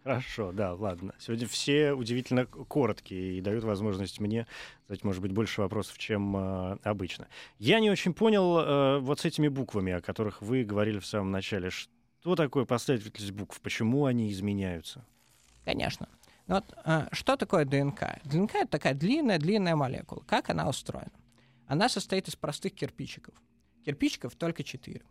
[0.04, 1.14] Хорошо, да, ладно.
[1.20, 4.48] Сегодня все удивительно короткие и дают возможность мне
[4.88, 7.28] задать, может быть, больше вопросов, чем э, обычно.
[7.60, 11.32] Я не очень понял э, вот с этими буквами, о которых вы говорили в самом
[11.32, 11.72] начале.
[11.72, 13.60] Что такое последовательность букв?
[13.60, 15.04] Почему они изменяются?
[15.66, 16.08] Конечно.
[16.48, 18.20] Вот, э, что такое ДНК?
[18.24, 20.24] ДНК— это такая длинная-длинная молекула.
[20.26, 21.12] Как она устроена?
[21.68, 23.36] Она состоит из простых кирпичиков.
[23.86, 25.04] Кирпичиков только четыре.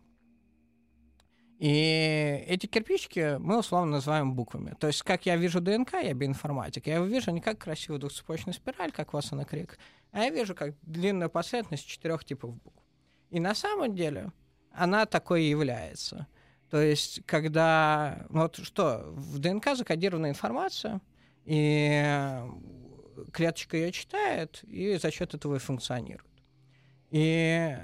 [1.59, 4.75] И эти кирпичики мы условно называем буквами.
[4.79, 8.53] То есть, как я вижу ДНК, я биоинформатик, я его вижу не как красивую двухцепочную
[8.53, 9.79] спираль, как вас на крик,
[10.11, 12.83] а я вижу как длинную последовательность четырех типов букв.
[13.31, 14.31] И на самом деле
[14.71, 16.27] она такой и является.
[16.69, 18.25] То есть, когда...
[18.29, 21.01] Ну вот что, в ДНК закодирована информация,
[21.47, 22.41] и
[23.31, 26.27] клеточка ее читает, и за счет этого и функционирует.
[27.09, 27.77] И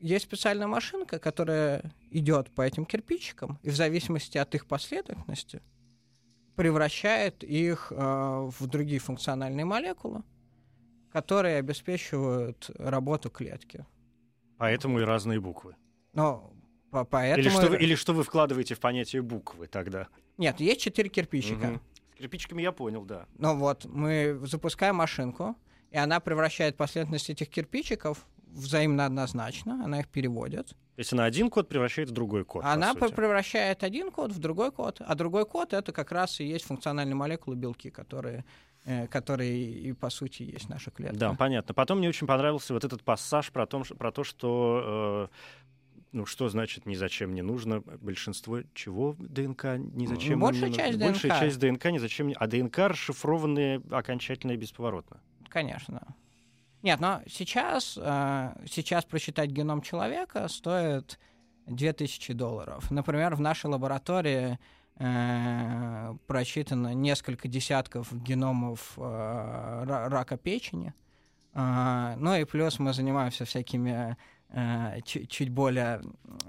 [0.00, 5.60] есть специальная машинка, которая идет по этим кирпичикам, и в зависимости от их последовательности
[6.54, 10.22] превращает их э, в другие функциональные молекулы,
[11.12, 13.84] которые обеспечивают работу клетки.
[14.56, 15.76] Поэтому и разные буквы.
[16.14, 16.50] Но
[16.90, 17.42] по поэтому...
[17.42, 20.08] Или что, вы, или что вы вкладываете в понятие буквы тогда?
[20.38, 21.72] Нет, есть четыре кирпичика.
[21.72, 21.80] Угу.
[22.18, 23.26] Кирпичиками я понял, да.
[23.38, 25.56] Ну вот, мы запускаем машинку,
[25.90, 28.26] и она превращает последовательность этих кирпичиков
[28.56, 30.68] взаимно однозначно, она их переводит.
[30.68, 32.64] То есть она один код превращает в другой код.
[32.64, 36.64] Она превращает один код в другой код, а другой код это как раз и есть
[36.64, 38.46] функциональные молекулы белки, которые
[38.86, 41.18] э, которые и по сути есть наша клетка.
[41.18, 41.74] Да, понятно.
[41.74, 45.36] Потом мне очень понравился вот этот пассаж про, том, про то, что э,
[46.16, 50.98] ну что значит ни зачем не нужно большинство чего ДНК ни зачем большая не часть
[50.98, 51.12] нужно.
[51.12, 51.22] ДНК.
[51.22, 55.20] большая часть ДНК ни зачем не а ДНК расшифрованные окончательно и бесповоротно.
[55.48, 56.16] Конечно.
[56.82, 61.18] Нет, но сейчас, э, сейчас прочитать геном человека стоит
[61.66, 62.90] 2000 долларов.
[62.90, 64.58] Например, в нашей лаборатории
[64.98, 70.94] э, прочитано несколько десятков геномов э, рака печени.
[71.52, 74.16] Э, ну и плюс мы занимаемся всякими
[75.04, 76.00] чуть, чуть более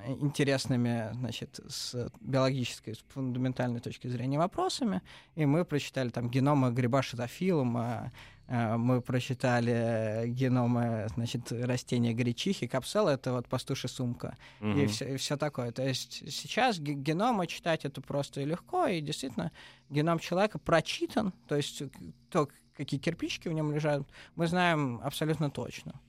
[0.06, 5.02] интересными, значит, с биологической, с фундаментальной точки зрения вопросами.
[5.36, 8.12] И мы прочитали там геномы гриба шизофилума,
[8.48, 14.72] Э, мы прочитали геномы значит, растения гречихи, капсела— это вот пастушья сумка, угу.
[14.72, 15.72] и, все, и все такое.
[15.72, 19.52] То есть сейчас геномы читать это просто и легко, и действительно
[19.90, 21.84] геном человека прочитан, то есть
[22.30, 24.04] то, какие кирпичики в нем лежат,
[24.36, 26.00] мы знаем абсолютно точно.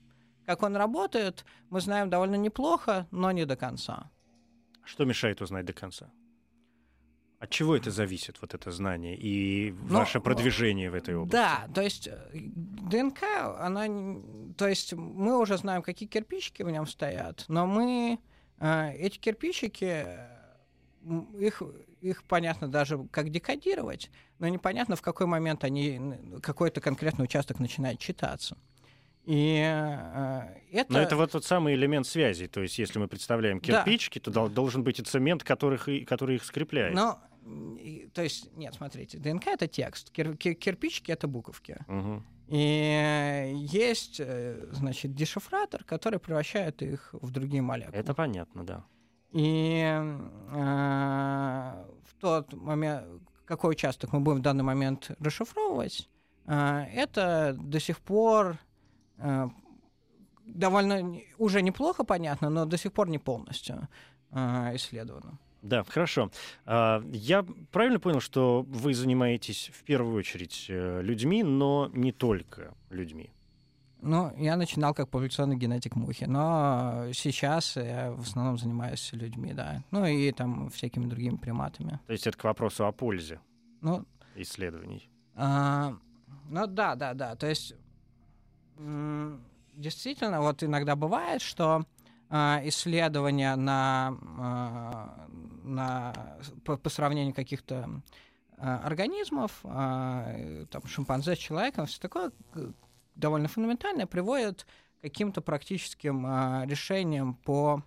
[0.49, 4.09] Как он работает, мы знаем довольно неплохо, но не до конца.
[4.83, 6.09] Что мешает узнать до конца?
[7.37, 11.33] От чего это зависит, вот это знание и но, ваше продвижение но, в этой области?
[11.33, 13.21] Да, то есть э, ДНК,
[13.59, 13.85] она,
[14.57, 18.17] то есть мы уже знаем, какие кирпичики в нем стоят, но мы
[18.57, 20.07] э, эти кирпичики,
[21.37, 21.61] их,
[22.01, 24.09] их понятно даже как декодировать,
[24.39, 28.57] но непонятно в какой момент они, какой-то конкретный участок начинает читаться.
[29.29, 30.91] И э, это...
[30.91, 32.47] Но это вот тот самый элемент связи.
[32.47, 34.31] То есть, если мы представляем кирпичики, да.
[34.31, 36.95] то должен быть и цемент, который, который их скрепляет.
[36.95, 37.19] Но
[38.13, 41.77] то есть, нет, смотрите, ДНК это текст, кир, кир, кирпичики это буковки.
[41.87, 42.23] Угу.
[42.47, 47.97] И есть, э, значит, дешифратор, который превращает их в другие молекулы.
[47.97, 48.83] Это понятно, да.
[49.31, 50.55] И э,
[52.03, 53.05] в тот момент,
[53.45, 56.09] какой участок мы будем в данный момент расшифровывать,
[56.47, 58.57] э, это до сих пор
[60.45, 63.87] довольно уже неплохо понятно, но до сих пор не полностью
[64.31, 65.37] э, исследовано.
[65.61, 66.31] Да, хорошо.
[66.65, 72.73] А, я правильно понял, что вы занимаетесь в первую очередь э, людьми, но не только
[72.89, 73.31] людьми?
[74.01, 79.83] Ну, я начинал как популяционный генетик мухи, но сейчас я в основном занимаюсь людьми, да.
[79.91, 81.99] Ну и там всякими другими приматами.
[82.07, 83.41] То есть это к вопросу о пользе
[83.81, 84.05] ну,
[84.35, 85.09] исследований?
[85.35, 85.93] А,
[86.49, 87.35] ну да, да, да.
[87.35, 87.75] То есть
[89.79, 91.85] действительно, вот иногда бывает, что
[92.29, 92.35] э,
[92.67, 96.13] исследования на, э, на,
[96.63, 98.01] по, по сравнению каких-то
[98.57, 102.31] э, организмов, там, шимпанзе с человеком, все такое
[103.15, 104.65] довольно фундаментальное, приводит
[104.99, 106.25] к каким-то практическим
[106.63, 107.83] решениям по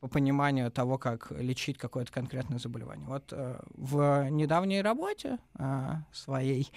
[0.00, 3.06] по пониманию того, как лечить какое-то конкретное заболевание.
[3.06, 5.38] Вот в недавней работе
[6.12, 6.72] своей,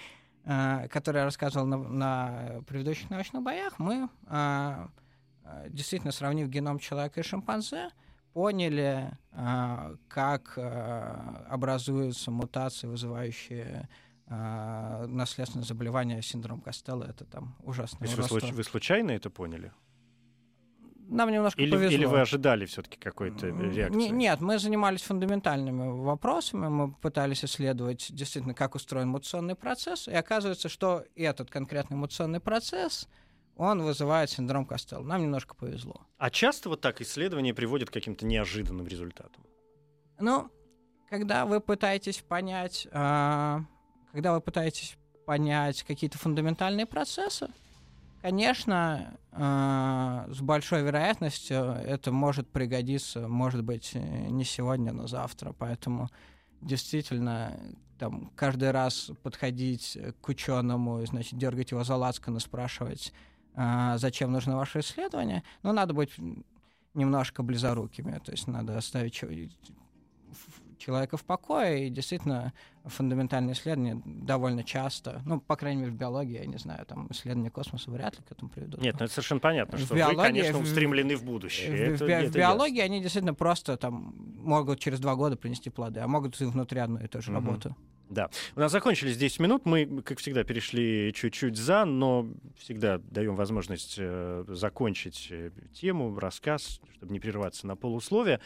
[0.46, 4.86] э, которую я рассказывал на, на предыдущих научных боях, мы э,
[5.44, 7.90] э, действительно, сравнив геном человека и шимпанзе,
[8.32, 9.10] поняли,
[10.08, 10.58] как
[11.48, 13.88] образуются мутации, вызывающие
[14.28, 17.04] наследственное заболевание, синдром Костелла.
[17.04, 17.98] Это там ужасно.
[17.98, 19.72] То есть вы, случ- вы случайно это поняли?
[21.08, 21.96] Нам немножко или, повезло.
[21.96, 24.08] Или вы ожидали все-таки какой-то реакции?
[24.08, 30.68] Нет, мы занимались фундаментальными вопросами, мы пытались исследовать действительно, как устроен мутационный процесс, и оказывается,
[30.68, 33.08] что этот конкретный мутационный процесс,
[33.56, 35.02] он вызывает синдром Костелла.
[35.02, 36.06] Нам немножко повезло.
[36.18, 39.44] А часто вот так исследования приводят к каким-то неожиданным результатам?
[40.18, 40.50] Ну,
[41.08, 43.58] когда вы пытаетесь понять, э,
[44.12, 47.48] когда вы пытаетесь понять какие-то фундаментальные процессы,
[48.26, 55.52] Конечно, э, с большой вероятностью это может пригодиться, может быть, не сегодня, но завтра.
[55.52, 56.10] Поэтому
[56.60, 57.56] действительно
[58.00, 63.12] там, каждый раз подходить к ученому, значит, дергать его за лацкан и спрашивать,
[63.54, 66.10] э, зачем нужно ваше исследование, но надо быть
[66.94, 69.22] немножко близорукими, то есть надо оставить
[70.78, 72.52] человека в покое, и действительно
[72.84, 77.50] фундаментальные исследования довольно часто, ну, по крайней мере, в биологии, я не знаю, там исследования
[77.50, 78.80] космоса вряд ли к этому приведут.
[78.80, 81.70] Нет, ну это совершенно понятно, что в биологии, вы, конечно, устремлены в будущее.
[81.70, 82.84] В, это, в, это в биологии ясно.
[82.84, 87.04] они действительно просто там могут через два года принести плоды, а могут и внутри одной
[87.04, 87.40] и той же угу.
[87.40, 87.74] работы.
[88.08, 88.30] Да.
[88.54, 89.66] У нас закончились 10 минут.
[89.66, 96.80] Мы, как всегда, перешли чуть-чуть за, но всегда даем возможность э, закончить э, тему, рассказ,
[96.94, 98.40] чтобы не прерываться на полусловие.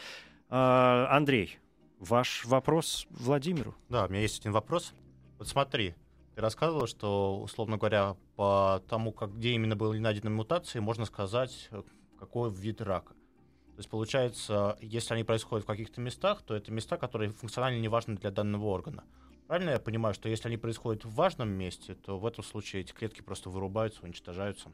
[0.49, 1.59] Э, Андрей,
[2.01, 3.75] Ваш вопрос Владимиру.
[3.87, 4.95] Да, у меня есть один вопрос.
[5.37, 5.93] Вот смотри,
[6.33, 11.69] ты рассказывал, что, условно говоря, по тому, как, где именно были найдены мутации, можно сказать,
[12.17, 13.13] какой вид рака.
[13.13, 17.87] То есть, получается, если они происходят в каких-то местах, то это места, которые функционально не
[17.87, 19.03] важны для данного органа.
[19.45, 22.93] Правильно я понимаю, что если они происходят в важном месте, то в этом случае эти
[22.93, 24.71] клетки просто вырубаются, уничтожаются?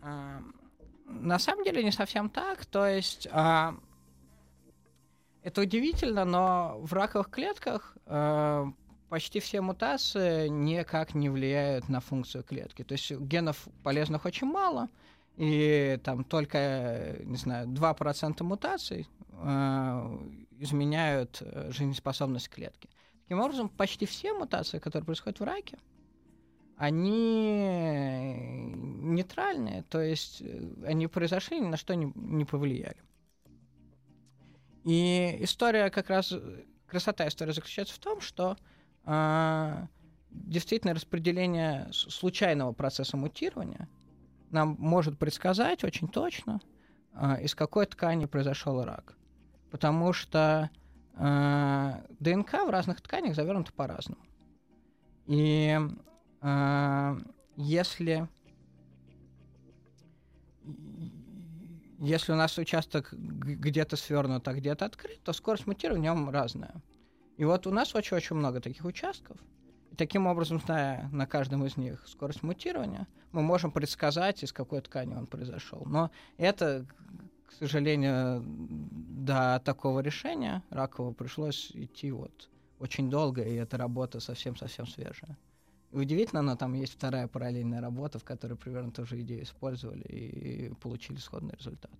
[0.00, 0.40] А,
[1.06, 2.66] на самом деле не совсем так.
[2.66, 3.74] То есть а,
[5.44, 8.64] это удивительно, но в раковых клетках э,
[9.10, 12.82] почти все мутации никак не влияют на функцию клетки.
[12.82, 14.88] То есть генов полезных очень мало,
[15.36, 20.18] и там только, не знаю, 2% мутаций э,
[20.60, 22.88] изменяют э, жизнеспособность клетки.
[23.24, 25.76] Таким образом, почти все мутации, которые происходят в раке,
[26.78, 28.24] они
[29.02, 32.96] нейтральные, то есть э, они произошли, ни на что не, не повлияли.
[34.84, 36.32] И история как раз,
[36.86, 38.56] красота истории заключается в том, что
[39.06, 39.86] э,
[40.30, 43.88] действительно распределение случайного процесса мутирования
[44.50, 46.60] нам может предсказать очень точно,
[47.14, 49.16] э, из какой ткани произошел рак.
[49.70, 50.70] Потому что
[51.16, 54.22] э, ДНК в разных тканях завернута по-разному.
[55.26, 55.78] И
[56.42, 57.18] э,
[57.56, 58.28] если
[61.98, 66.74] Если у нас участок где-то свернут, а где-то открыт, то скорость мутирования в нем разная.
[67.36, 69.36] И вот у нас очень-очень много таких участков.
[69.90, 74.80] И таким образом, зная на каждом из них скорость мутирования, мы можем предсказать, из какой
[74.80, 75.82] ткани он произошел.
[75.86, 76.86] Но это,
[77.46, 84.86] к сожалению, до такого решения ракового пришлось идти вот очень долго, и эта работа совсем-совсем
[84.86, 85.38] свежая.
[85.94, 90.74] Удивительно, но там есть вторая параллельная работа, в которой примерно ту же идею использовали и
[90.80, 91.92] получили сходный результат.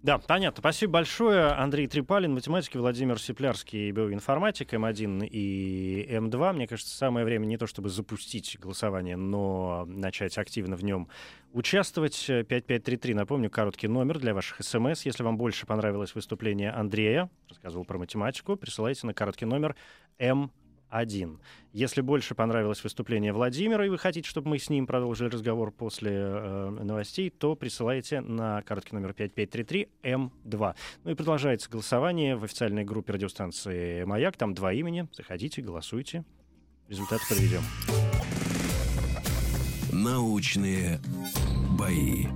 [0.00, 0.60] Да, понятно.
[0.60, 1.46] Спасибо большое.
[1.46, 6.52] Андрей Трипалин, математики Владимир Сеплярский, биоинформатик, М1 и М2.
[6.52, 11.08] Мне кажется, самое время не то чтобы запустить голосование, но начать активно в нем
[11.52, 12.14] участвовать.
[12.26, 14.74] 5533, напомню, короткий номер для ваших смс.
[14.76, 19.74] Эм Если вам больше понравилось выступление Андрея, рассказывал про математику, присылайте на короткий номер
[20.20, 20.50] М2
[20.88, 21.40] один.
[21.72, 26.12] Если больше понравилось выступление Владимира, и вы хотите, чтобы мы с ним продолжили разговор после
[26.12, 30.10] э, новостей, то присылайте на короткий номер 5533 М2.
[30.12, 30.74] Эм
[31.04, 34.36] ну и продолжается голосование в официальной группе радиостанции «Маяк».
[34.36, 35.08] Там два имени.
[35.12, 36.24] Заходите, голосуйте.
[36.88, 37.62] Результат подведем.
[39.92, 41.00] Научные
[41.78, 42.26] бои.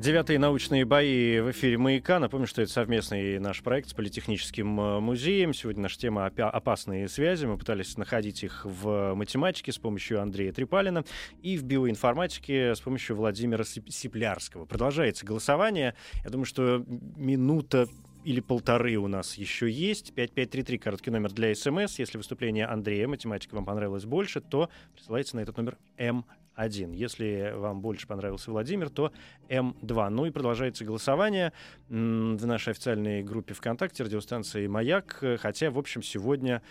[0.00, 2.18] Девятые научные бои в эфире «Маяка».
[2.18, 5.52] Напомню, что это совместный наш проект с Политехническим э, музеем.
[5.52, 7.44] Сегодня наша тема «Опасные связи».
[7.44, 11.04] Мы пытались находить их в математике с помощью Андрея Трипалина
[11.42, 14.64] и в биоинформатике с помощью Владимира Сиплярского.
[14.64, 15.94] Продолжается голосование.
[16.24, 16.82] Я думаю, что
[17.16, 17.86] минута
[18.24, 20.14] или полторы у нас еще есть.
[20.14, 21.98] 5533, короткий номер для СМС.
[21.98, 26.24] Если выступление Андрея, математика, вам понравилось больше, то присылайте на этот номер М
[26.60, 26.92] 1.
[26.92, 29.12] Если вам больше понравился Владимир, то
[29.48, 30.08] М2.
[30.10, 31.52] Ну и продолжается голосование
[31.88, 35.24] в нашей официальной группе ВКонтакте радиостанции «Маяк».
[35.38, 36.62] Хотя, в общем, сегодня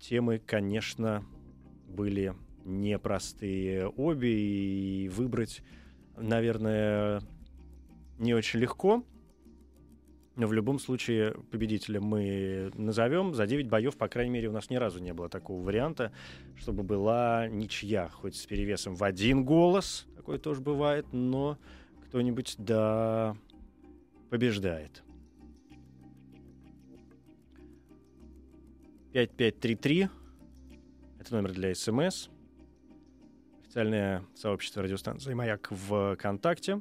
[0.00, 1.24] темы, конечно,
[1.88, 2.34] были
[2.64, 5.62] непростые обе, и выбрать,
[6.16, 7.20] наверное,
[8.18, 9.04] не очень легко.
[10.36, 13.34] Но в любом случае победителя мы назовем.
[13.34, 16.12] За 9 боев, по крайней мере, у нас ни разу не было такого варианта,
[16.56, 20.06] чтобы была ничья, хоть с перевесом в один голос.
[20.16, 21.56] Такое тоже бывает, но
[22.08, 23.36] кто-нибудь, да,
[24.30, 25.04] побеждает.
[29.12, 30.08] 5533.
[31.20, 32.28] Это номер для СМС.
[33.62, 36.80] Официальное сообщество радиостанции «Маяк» в ВКонтакте.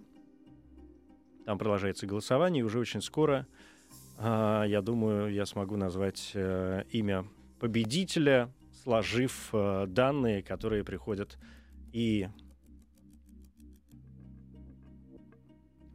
[1.45, 3.45] Там продолжается голосование, и уже очень скоро,
[4.17, 7.25] э, я думаю, я смогу назвать э, имя
[7.59, 8.49] победителя,
[8.83, 11.37] сложив э, данные, которые приходят
[11.91, 12.29] и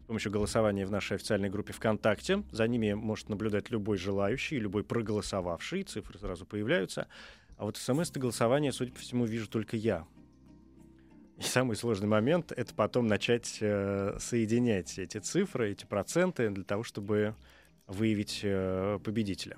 [0.02, 2.42] с помощью голосования в нашей официальной группе ВКонтакте.
[2.50, 5.82] За ними может наблюдать любой желающий, любой проголосовавший.
[5.82, 7.08] Цифры сразу появляются.
[7.58, 10.06] А вот смс-голосование, судя по всему, вижу только я.
[11.38, 16.82] И самый сложный момент— это потом начать э, соединять эти цифры, эти проценты для того,
[16.82, 17.36] чтобы
[17.86, 19.56] выявить э, победителя.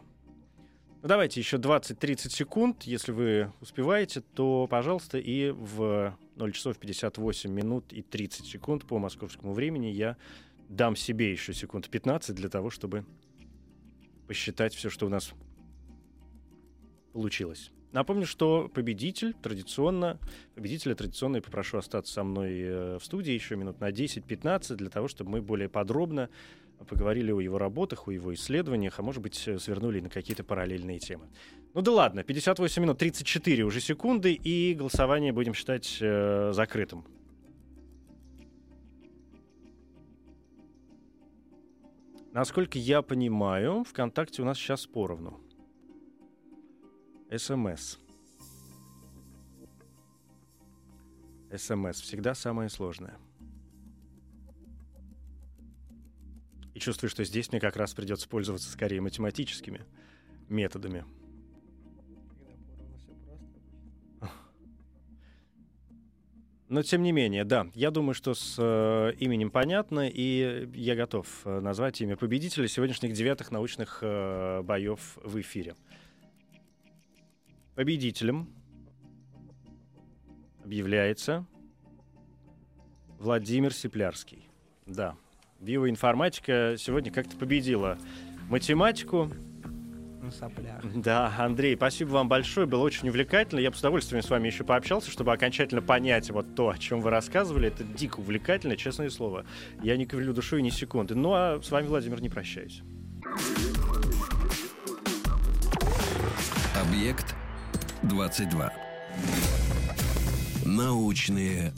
[1.02, 2.82] Ну, давайте еще 20-30 секунд.
[2.82, 8.98] Если вы успеваете, то, пожалуйста, и в 0 часов 58 минут и 30 секунд по
[8.98, 10.18] московскому времени я
[10.68, 13.06] дам себе еще секунд 15 для того, чтобы
[14.28, 15.32] посчитать все, что у нас
[17.14, 17.72] получилось.
[17.92, 20.18] Напомню, что победитель традиционно,
[20.54, 24.90] победителя традиционно я попрошу остаться со мной э, в студии еще минут на 10-15 для
[24.90, 26.28] того, чтобы мы более подробно
[26.88, 31.00] поговорили о его работах, о его исследованиях, а может быть, э, свернули на какие-то параллельные
[31.00, 31.26] темы.
[31.74, 37.04] Ну да ладно, 58 минут 34 уже секунды, и голосование будем считать э, закрытым.
[42.32, 45.40] Насколько я понимаю, ВКонтакте у нас сейчас поровну.
[47.36, 47.96] СМС.
[51.56, 53.16] СМС всегда самое сложное.
[56.74, 59.84] И чувствую, что здесь мне как раз придется пользоваться скорее математическими
[60.48, 61.04] методами.
[66.68, 71.26] Но тем не менее, да, я думаю, что с э, именем понятно, и я готов
[71.44, 75.74] э, назвать имя победителя сегодняшних девятых научных э, боев в эфире.
[77.80, 78.46] Победителем
[80.62, 81.46] объявляется
[83.18, 84.50] Владимир Сиплярский.
[84.84, 85.16] Да,
[85.60, 87.96] биоинформатика сегодня как-то победила
[88.50, 89.32] математику.
[90.30, 90.82] Сопляк.
[90.94, 93.60] Да, Андрей, спасибо вам большое, было очень увлекательно.
[93.60, 97.00] Я бы с удовольствием с вами еще пообщался, чтобы окончательно понять вот то, о чем
[97.00, 97.68] вы рассказывали.
[97.68, 99.46] Это дико увлекательно, честное слово.
[99.82, 101.14] Я не ковлю душой ни секунды.
[101.14, 102.82] Ну а с вами, Владимир, не прощаюсь.
[106.78, 107.29] Объект
[108.02, 108.72] 22.
[110.64, 111.72] Научные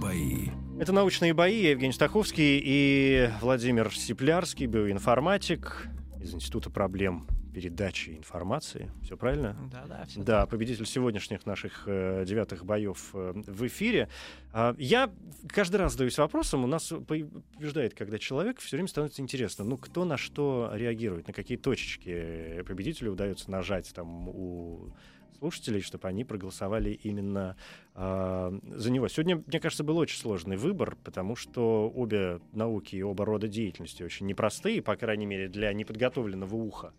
[0.00, 0.48] бои.
[0.78, 1.62] Это «Научные бои».
[1.62, 5.88] Я Евгений Стаховский и Владимир Сиплярский, биоинформатик
[6.20, 8.92] из Института проблем передачи информации.
[9.02, 9.56] Все правильно?
[9.72, 10.22] Да, да, все.
[10.22, 14.08] Да, победитель сегодняшних наших э, девятых боев э, в эфире.
[14.52, 15.12] А, я
[15.48, 20.04] каждый раз задаюсь вопросом, у нас побеждает, когда человек все время становится интересно, ну, кто
[20.04, 24.92] на что реагирует, на какие точечки победителю удается нажать там у
[25.40, 27.56] слушателей, чтобы они проголосовали именно
[27.94, 29.08] э, за него.
[29.08, 34.02] Сегодня, мне кажется, был очень сложный выбор, потому что обе науки и оба рода деятельности
[34.02, 36.92] очень непростые, по крайней мере, для неподготовленного уха.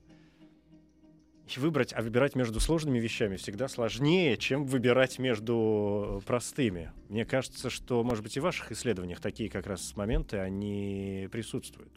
[1.47, 6.91] И выбрать, а выбирать между сложными вещами всегда сложнее, чем выбирать между простыми.
[7.09, 11.91] Мне кажется, что, может быть, и в ваших исследованиях такие как раз моменты, они присутствуют.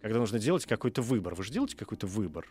[0.00, 1.34] Когда нужно делать какой-то выбор.
[1.34, 2.46] Вы же делаете какой-то выбор?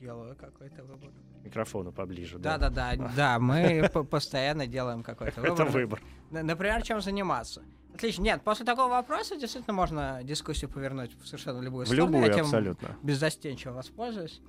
[0.00, 1.10] Делаю какой-то выбор
[1.44, 2.38] микрофону поближе.
[2.38, 3.38] Да, да, да, да.
[3.38, 5.52] Мы постоянно делаем какой-то выбор.
[5.60, 6.02] Это выбор.
[6.30, 7.62] Например, чем заниматься.
[7.94, 8.22] Отлично.
[8.22, 12.06] Нет, после такого вопроса действительно можно дискуссию повернуть в совершенно любую сторону.
[12.06, 12.96] В любую, абсолютно.
[13.02, 14.40] Беззастенчиво воспользуюсь.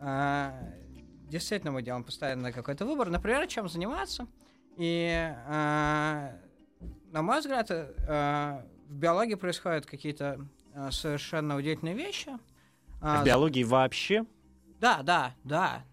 [0.00, 0.54] А,
[1.28, 3.10] действительно, мы делаем постоянно какой-то выбор.
[3.10, 4.26] Например, чем заниматься.
[4.78, 5.10] И,
[5.46, 6.32] а,
[7.12, 12.30] на мой взгляд, а, в биологии происходят какие-то э, совершенно удивительные вещи.
[13.02, 14.24] А А, в биологии вообще?
[14.80, 15.84] Да, да, да.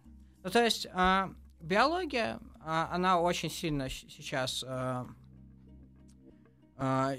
[0.46, 4.64] Ну, то есть а, биология, а, она очень сильно сейчас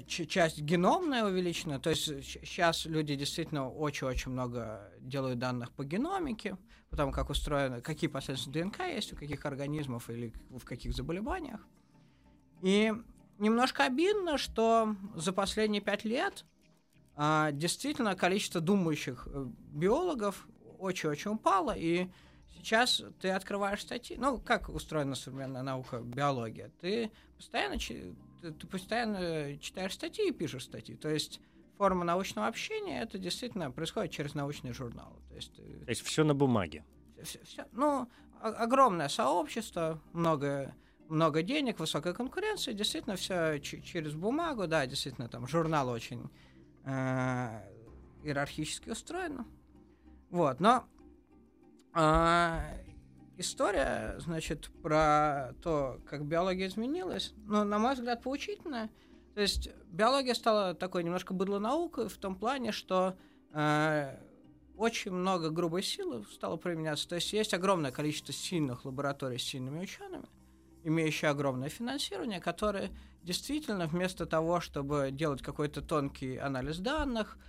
[0.07, 1.77] ч- часть геномная увеличена.
[1.81, 6.57] То есть сейчас люди действительно очень-очень много делают данных по геномике,
[6.89, 11.59] потому как устроено, какие последствия ДНК есть у каких организмов или в каких заболеваниях.
[12.61, 12.93] И
[13.39, 16.45] немножко обидно, что за последние пять лет
[17.51, 20.47] действительно количество думающих э, биологов
[20.77, 22.07] очень-очень упало, и
[22.57, 29.57] сейчас ты открываешь статьи, ну, как устроена современная наука, биология, ты постоянно, ты, ты постоянно
[29.59, 31.39] читаешь статьи и пишешь статьи, то есть
[31.77, 36.23] форма научного общения, это действительно происходит через научные журналы, то есть ты То есть все
[36.23, 36.83] на бумаге.
[37.23, 38.09] всё- всё- ну,
[38.41, 40.75] огромное сообщество, много,
[41.07, 46.29] много денег, высокая конкуренция, действительно все через бумагу, да, действительно там журнал очень
[46.83, 47.61] э,
[48.23, 49.45] иерархически устроен.
[50.29, 50.85] Вот, но
[51.99, 52.61] а,
[53.37, 58.91] история, значит, про то, как биология изменилась, ну, на мой взгляд, поучительная.
[59.33, 63.17] То есть биология стала такой немножко быдлонаукой в том плане, что
[63.51, 64.15] э,
[64.77, 67.09] очень много грубой силы стало применяться.
[67.09, 70.27] То есть есть огромное количество сильных лабораторий с сильными учеными,
[70.83, 72.91] имеющие огромное финансирование, которые
[73.23, 77.39] действительно вместо того, чтобы делать какой-то тонкий анализ данных,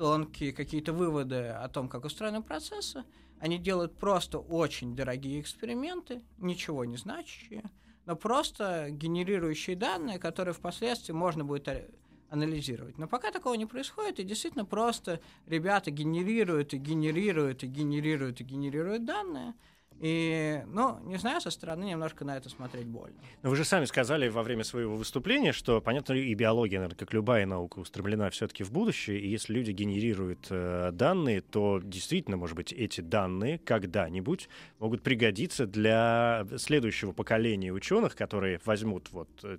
[0.00, 3.04] тонкие какие-то выводы о том, как устроены процессы,
[3.38, 7.70] они делают просто очень дорогие эксперименты, ничего не значащие,
[8.06, 11.86] но просто генерирующие данные, которые впоследствии можно будет а-
[12.30, 12.96] анализировать.
[12.96, 18.44] Но пока такого не происходит, и действительно просто ребята генерируют и генерируют и генерируют и
[18.44, 19.52] генерируют данные.
[20.00, 23.16] И, ну, не знаю, со стороны немножко на это смотреть больно.
[23.42, 27.12] Но вы же сами сказали во время своего выступления, что, понятно, и биология, наверное, как
[27.12, 32.56] любая наука, устремлена все-таки в будущее, и если люди генерируют э, данные, то действительно, может
[32.56, 34.48] быть, эти данные когда-нибудь
[34.78, 39.58] могут пригодиться для следующего поколения ученых, которые возьмут вот э,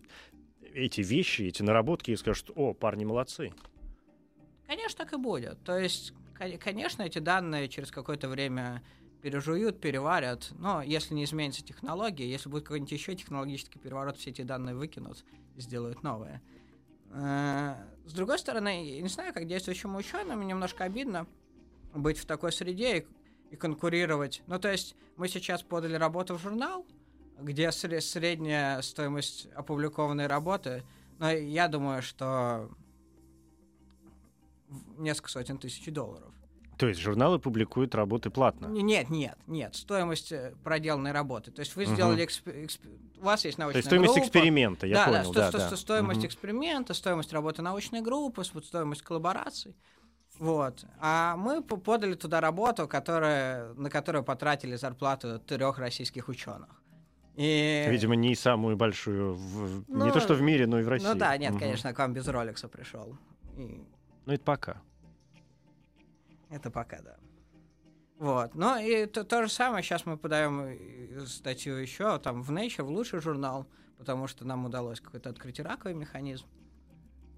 [0.74, 3.54] эти вещи, эти наработки и скажут, о, парни молодцы.
[4.66, 5.64] Конечно, так и будет.
[5.64, 8.82] То есть, кон- конечно, эти данные через какое-то время
[9.22, 14.42] пережуют, переварят, но если не изменится технология, если будет какой-нибудь еще технологический переворот, все эти
[14.42, 15.24] данные выкинут
[15.56, 16.42] и сделают новые.
[17.12, 21.28] Э, С другой стороны, я не знаю, как действующим ученым, немножко обидно
[21.94, 23.08] быть в такой среде и,
[23.52, 24.42] и конкурировать.
[24.48, 26.86] Ну, то есть, мы сейчас подали работу в журнал,
[27.40, 30.84] где сре- средняя стоимость опубликованной работы,
[31.20, 32.70] но я думаю, что
[34.98, 36.34] несколько сотен тысяч долларов.
[36.82, 38.66] То есть журналы публикуют работы платно.
[38.66, 39.76] Нет, нет, нет.
[39.76, 41.52] Стоимость э, проделанной работы.
[41.52, 42.26] То есть вы сделали...
[42.26, 44.26] эксп- эксп- У вас есть То научная есть стоимость группа.
[44.26, 45.68] эксперимента, я да, понял, да, сто- да, сто- да.
[45.68, 46.28] сто- стоимость Мгм.
[46.28, 49.76] эксперимента, стоимость работы научной группы, стоимость коллабораций.
[50.40, 50.84] Вот.
[51.00, 56.70] А мы по- подали туда работу, которая, на которую потратили зарплату трех российских ученых.
[57.36, 57.86] И...
[57.92, 61.06] Видимо, не самую большую, в- не Ну, то что в мире, но и в России.
[61.06, 61.60] Ну да, нет, Мгм.
[61.60, 63.16] конечно, к вам без Ролекса пришел.
[63.56, 63.84] И
[64.26, 64.82] Ну это пока.
[66.52, 67.18] Это пока, да.
[68.18, 68.54] Вот.
[68.54, 72.84] Ну и то, то же самое, сейчас мы подаем э, статью еще там в Nature,
[72.84, 73.66] в лучший журнал,
[73.98, 76.46] потому что нам удалось какой-то открыть раковый механизм.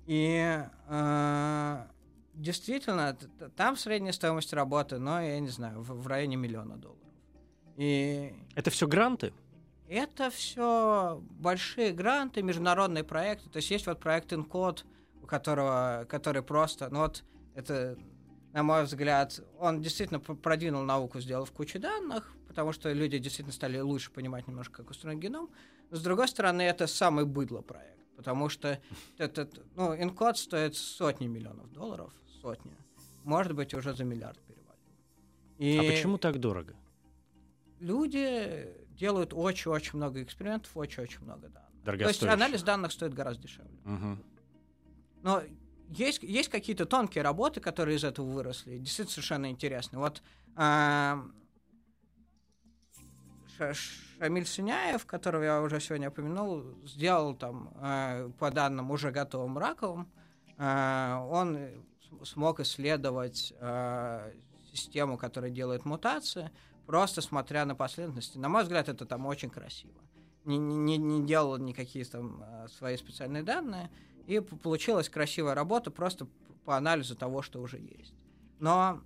[0.07, 1.85] И э,
[2.33, 3.17] действительно,
[3.55, 6.99] там средняя стоимость работы, но я не знаю, в, в районе миллиона долларов.
[7.77, 9.31] И Это все гранты?
[9.93, 13.49] это все большие гранты, международные проекты.
[13.49, 14.83] То есть есть вот проект Encode,
[15.21, 17.97] у которого, который просто, ну вот это,
[18.53, 23.51] на мой взгляд, он действительно пр- продвинул науку, сделав кучу данных, потому что люди действительно
[23.53, 25.49] стали лучше понимать немножко, как устроен геном.
[25.89, 28.79] Но, с другой стороны, это самый быдло проект, потому что
[29.17, 32.71] этот, ну, Encode стоит сотни миллионов долларов, сотни.
[33.23, 34.63] Может быть, уже за миллиард перевалил.
[35.57, 36.75] И А почему так дорого?
[37.79, 41.99] люди делают очень-очень много экспериментов, очень-очень много данных.
[41.99, 43.77] То есть анализ данных стоит гораздо дешевле.
[43.83, 44.23] Мгм.
[45.21, 45.41] Но
[45.93, 49.99] есть, есть какие-то тонкие работы, которые из этого выросли, действительно совершенно интересные.
[49.99, 50.21] Вот
[53.57, 59.57] Ша- Шамиль Синяев, которого я уже сегодня упомянул, сделал там а, по данным уже готовым
[59.57, 60.11] раковым,
[60.57, 61.69] а, он
[62.23, 64.31] смог исследовать а,
[64.71, 66.51] систему, которая делает мутации,
[66.85, 68.37] просто смотря на последовательности.
[68.37, 69.93] На мой взгляд, это там очень красиво.
[70.45, 73.89] Не, не, не делал никакие там свои специальные данные,
[74.27, 76.27] и получилась красивая работа просто
[76.65, 78.13] по анализу того, что уже есть.
[78.59, 79.01] Но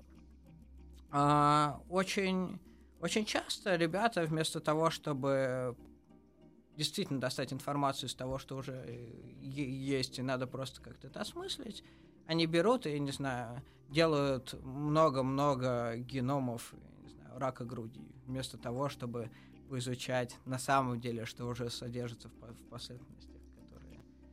[1.12, 2.60] а, очень,
[3.02, 5.76] очень часто ребята вместо того, чтобы
[6.76, 9.10] действительно достать информацию из того, что уже э,
[9.42, 11.84] есть, и надо просто как-то это осмыслить.
[12.28, 19.32] Они берут и, не знаю, делают много-много геномов не знаю, рака груди, вместо того, чтобы
[19.72, 23.37] изучать на самом деле, что уже содержится в, в последовательности.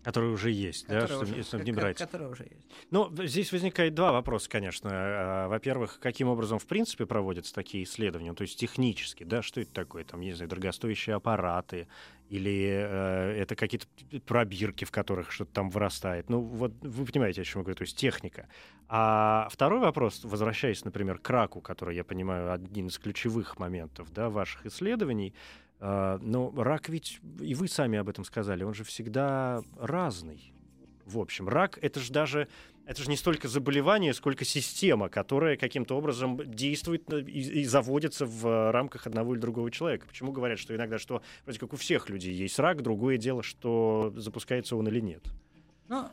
[0.05, 1.99] Которые уже есть, да, чтобы, уже, чтобы не брать.
[1.99, 2.69] Которые уже есть.
[2.91, 4.91] Ну, здесь возникает два вопроса, конечно.
[4.93, 8.35] А, во-первых, каким образом, в принципе, проводятся такие исследования?
[8.35, 10.05] То есть технически, да, что это такое?
[10.05, 11.89] Там, не знаю, дорогостоящие аппараты
[12.29, 13.87] или э, это какие-то
[14.27, 16.29] пробирки, в которых что-то там вырастает.
[16.29, 18.49] Ну, вот вы понимаете, о чем я говорю, то есть техника.
[18.89, 24.31] А второй вопрос, возвращаясь, например, к раку, который, я понимаю, один из ключевых моментов да,
[24.31, 25.35] ваших исследований,
[25.85, 30.55] но рак ведь, и вы сами об этом сказали, он же всегда разный.
[31.05, 32.49] В общем, рак это же даже
[32.87, 38.73] это же не столько заболевание, сколько система, которая каким-то образом действует и, и заводится в
[38.73, 40.07] рамках одного или другого человека.
[40.07, 44.13] Почему говорят, что иногда, что вроде как у всех людей есть рак, другое дело, что
[44.17, 45.25] запускается он или нет?
[45.89, 46.09] Ну,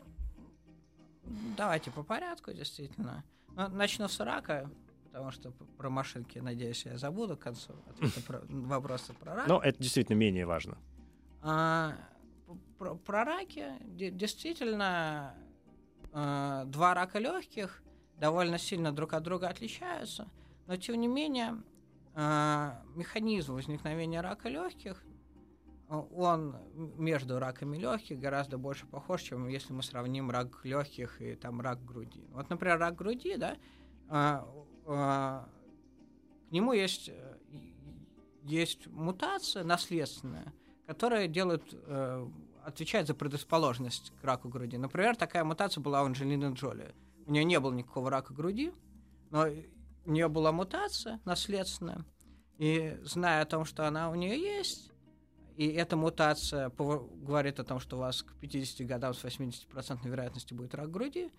[1.56, 3.22] давайте по порядку, действительно.
[3.54, 4.70] Ну, начну с рака
[5.12, 7.74] потому что про машинки, надеюсь, я забуду к концу
[8.26, 9.46] про, вопросы про рак.
[9.46, 10.78] Но это действительно менее важно.
[11.42, 11.92] А,
[12.78, 15.34] про, про раки действительно
[16.12, 17.82] а, два рака легких
[18.18, 20.30] довольно сильно друг от друга отличаются,
[20.66, 21.62] но тем не менее
[22.14, 25.04] а, механизм возникновения рака легких
[25.88, 26.56] он
[26.96, 31.84] между раками легких гораздо больше похож, чем если мы сравним рак легких и там рак
[31.84, 32.24] груди.
[32.30, 33.58] Вот, например, рак груди, да,
[34.08, 35.46] а, а, к
[36.50, 37.36] нему есть, э,
[38.44, 40.52] есть мутация наследственная,
[40.86, 42.28] которая делает, э,
[42.64, 44.76] отвечает за предрасположенность к раку груди.
[44.76, 46.94] Например, такая мутация была у Анджелины Джоли.
[47.26, 48.72] У нее не было никакого рака груди,
[49.30, 49.46] но
[50.04, 52.04] у нее была мутация наследственная.
[52.58, 54.92] И зная о том, что она у нее есть,
[55.56, 60.56] и эта мутация говорит о том, что у вас к 50 годам с 80% вероятностью
[60.56, 61.30] будет рак груди,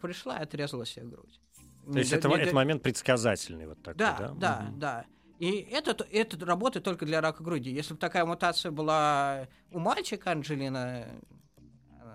[0.00, 1.40] пришла и отрезала себе грудь.
[1.84, 4.16] То есть это, это момент предсказательный вот такой, да?
[4.18, 4.76] Да, да, угу.
[4.78, 5.06] да.
[5.38, 7.70] И это, это работает только для рака груди.
[7.70, 11.06] Если бы такая мутация была у мальчика Анджелина,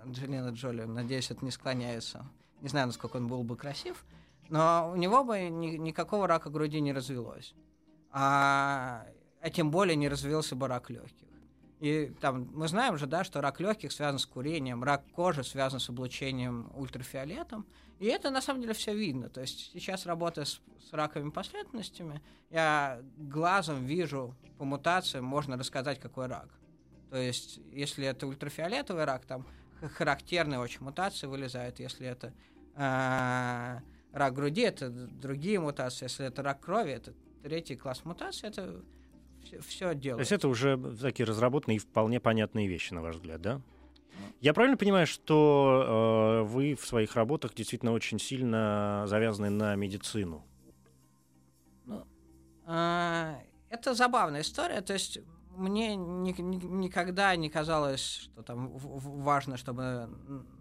[0.04, 2.24] Анджелина Джоли, надеюсь, это не склоняется.
[2.60, 4.04] Не знаю, насколько он был бы красив,
[4.48, 7.54] но у него бы ни, никакого рака груди не развелось.
[8.12, 9.04] А,
[9.40, 11.28] а тем более не развился бы рак легких.
[11.80, 15.78] И там мы знаем же, да, что рак легких связан с курением, рак кожи связан
[15.78, 17.66] с облучением ультрафиолетом.
[17.98, 19.28] И это на самом деле все видно.
[19.28, 26.00] То есть сейчас работая с, с раковыми последовательностями, я глазом вижу по мутациям, можно рассказать,
[26.00, 26.48] какой рак.
[27.10, 29.46] То есть, если это ультрафиолетовый рак, там
[29.96, 31.78] характерные очень мутации вылезают.
[31.78, 32.32] Если это
[32.74, 33.80] э,
[34.12, 36.06] рак груди, это другие мутации.
[36.06, 37.12] Если это рак крови, это
[37.42, 38.48] третий класс мутаций.
[38.48, 38.82] Это
[39.46, 40.18] все, все делает.
[40.18, 43.60] То есть это уже такие разработанные и вполне понятные вещи, на ваш взгляд, да?
[44.40, 50.44] Я правильно понимаю, что э, вы в своих работах действительно очень сильно завязаны на медицину?
[51.84, 52.06] Ну,
[52.66, 53.34] э,
[53.70, 54.80] это забавная история.
[54.80, 55.18] То есть
[55.50, 60.08] мне ни, ни, никогда не казалось, что там важно, чтобы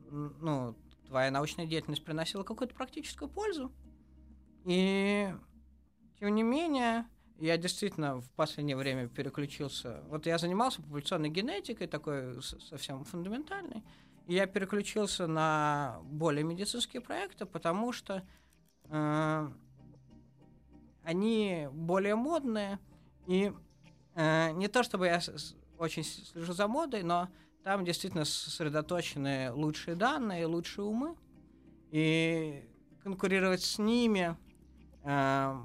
[0.09, 0.75] ну,
[1.07, 3.71] твоя научная деятельность приносила какую-то практическую пользу.
[4.65, 5.33] И
[6.19, 7.05] тем не менее,
[7.39, 10.01] я действительно в последнее время переключился.
[10.07, 13.83] Вот я занимался популяционной генетикой, такой совсем фундаментальной.
[14.27, 18.23] И я переключился на более медицинские проекты, потому что
[18.89, 19.49] э,
[21.03, 22.79] они более модные.
[23.27, 23.51] И
[24.15, 25.21] э, не то чтобы я
[25.77, 27.29] очень слежу за модой, но
[27.63, 31.15] там действительно сосредоточены лучшие данные, лучшие умы.
[31.91, 32.63] И
[33.03, 34.35] конкурировать с ними
[35.03, 35.55] э,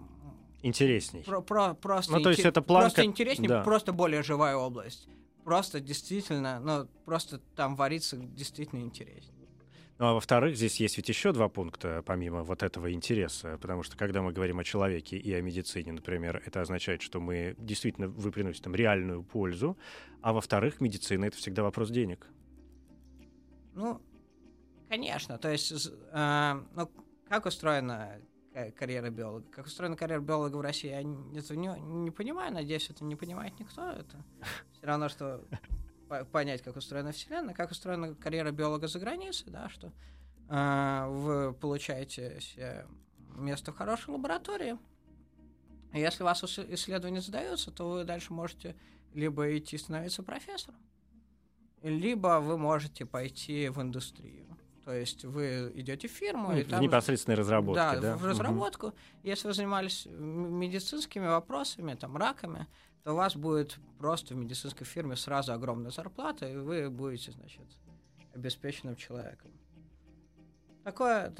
[0.63, 1.23] интересней.
[1.23, 2.87] Про, про, просто, ну, то есть это планка...
[2.87, 3.63] просто интереснее, да.
[3.63, 5.09] просто более живая область.
[5.45, 9.41] Просто действительно, ну, просто там варится действительно интереснее.
[10.01, 13.99] Ну, а во-вторых, здесь есть ведь еще два пункта, помимо вот этого интереса, потому что
[13.99, 18.33] когда мы говорим о человеке и о медицине, например, это означает, что мы действительно, вы
[18.33, 19.77] приносите там реальную пользу,
[20.23, 22.27] а во-вторых, медицина— это всегда вопрос денег.
[23.75, 24.01] Ну,
[24.89, 26.91] конечно, то есть, э, ну,
[27.29, 28.23] как устроена
[28.71, 29.47] карьера биолога.
[29.51, 32.53] Как устроена карьера биолога в России, я этого не, не понимаю.
[32.53, 33.91] Надеюсь, это не понимает никто.
[33.91, 34.25] Это
[34.73, 35.45] все равно, что
[36.33, 39.93] понять, как устроена Вселенная, как устроена карьера биолога за границей, да, что
[40.49, 42.41] э, вы получаете
[43.37, 44.79] место в хорошей лаборатории.
[45.93, 48.77] Если у вас исследования задаются, то вы дальше можете
[49.15, 50.81] либо идти становиться профессором,
[51.83, 54.50] либо вы можете пойти в индустрию.
[54.91, 56.81] То есть вы идете в фирму ну, и в там...
[56.81, 58.17] непосредственной разработке, да, да?
[58.17, 58.89] в разработку.
[58.89, 58.97] Угу.
[59.23, 62.67] Если вы занимались медицинскими вопросами, там, раками,
[63.05, 67.63] то у вас будет просто в медицинской фирме сразу огромная зарплата, и вы будете, значит,
[68.35, 69.53] обеспеченным человеком.
[70.83, 71.33] Такое,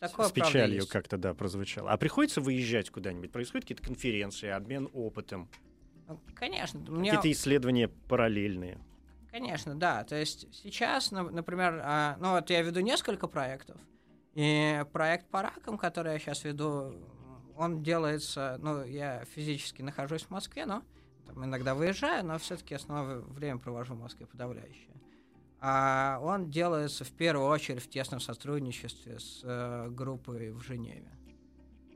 [0.00, 1.92] Такое, С печалью как-то, да, прозвучало.
[1.92, 3.30] А приходится выезжать куда-нибудь?
[3.30, 5.48] Происходят какие-то конференции, обмен опытом?
[6.08, 6.84] Ну, конечно.
[6.84, 8.80] Какие-то исследования параллельные?
[9.38, 10.02] Конечно, да.
[10.04, 13.80] То есть сейчас, например, а, ну вот я веду несколько проектов,
[14.34, 16.94] и проект по ракам, который я сейчас веду,
[17.56, 20.82] он делается, ну, я физически нахожусь в Москве, но
[21.26, 24.98] там, иногда выезжаю, но все-таки основное время провожу в Москве подавляющее
[25.60, 31.10] а он делается в первую очередь в тесном сотрудничестве с э, группой в Женеве.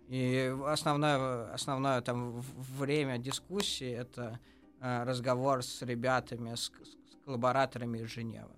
[0.09, 4.40] И основное, основное там время дискуссии это
[4.80, 8.55] э, разговор с ребятами, с, с коллабораторами из Женевы.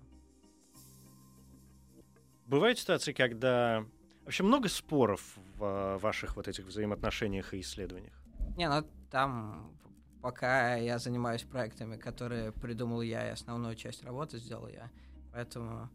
[2.45, 3.85] Бывают ситуации, когда
[4.23, 8.13] вообще много споров в э, ваших вот этих взаимоотношениях и исследованиях?
[8.55, 9.75] Не, ну там
[10.21, 14.89] пока я занимаюсь проектами, которые придумал я, и основную часть работы сделал я.
[15.31, 15.89] Поэтому,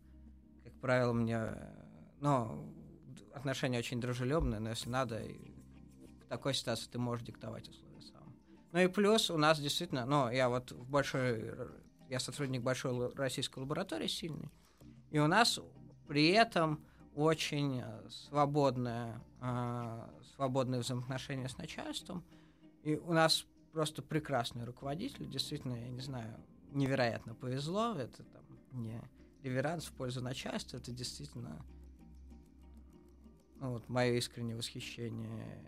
[0.62, 1.49] как правило, мне,
[2.21, 2.73] ну,
[3.35, 5.21] отношения очень дружелюбные, но если надо,
[6.21, 8.35] в такой ситуации ты можешь диктовать условия сам.
[8.71, 11.53] Ну и плюс у нас действительно, ну, я вот в большой,
[12.11, 14.51] я сотрудник большой российской лаборатории сильный,
[15.11, 15.59] и у нас
[16.07, 16.85] при этом
[17.15, 22.25] очень свободное, э, свободные взаимоотношения с начальством,
[22.83, 26.37] и у нас просто прекрасный руководитель, действительно, я не знаю,
[26.73, 29.01] невероятно повезло, это там не
[29.43, 31.65] реверанс в пользу начальства, это действительно
[33.61, 35.65] ну, вот, мое искреннее восхищение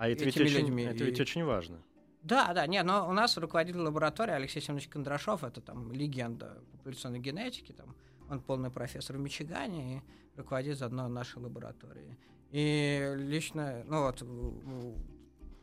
[0.00, 0.84] а это ведь, очень, людьми.
[0.84, 1.82] это ведь очень важно.
[2.22, 7.18] Да, да, нет, но у нас руководитель лаборатории Алексей Семенович Кондрашов, это там легенда популяционной
[7.18, 7.94] генетики, там,
[8.28, 10.02] он полный профессор в Мичигане и
[10.36, 12.18] руководит заодно нашей лабораторией.
[12.50, 14.22] И лично, ну вот,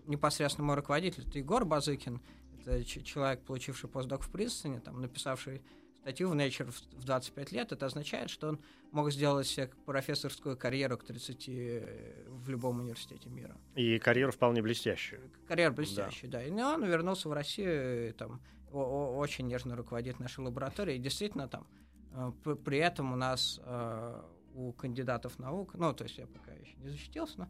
[0.08, 2.22] непосредственно мой руководитель, это Егор Базыкин,
[2.60, 5.62] это человек, получивший постдок в Принстоне, там, написавший
[6.08, 8.60] статью в Nature в 25 лет, это означает, что он
[8.92, 13.58] мог сделать себе профессорскую карьеру к 30 э, в любом университете мира.
[13.76, 15.30] И карьеру вполне блестящую.
[15.50, 16.40] Карьеру блестящую, да.
[16.40, 16.46] да.
[16.46, 18.42] И он вернулся в Россию, там,
[18.72, 20.98] очень нежно руководит нашей лабораторией.
[20.98, 21.68] И действительно, там,
[22.14, 24.22] э, при этом у нас э,
[24.54, 27.48] у кандидатов наук, ну, то есть я пока еще не защитился, но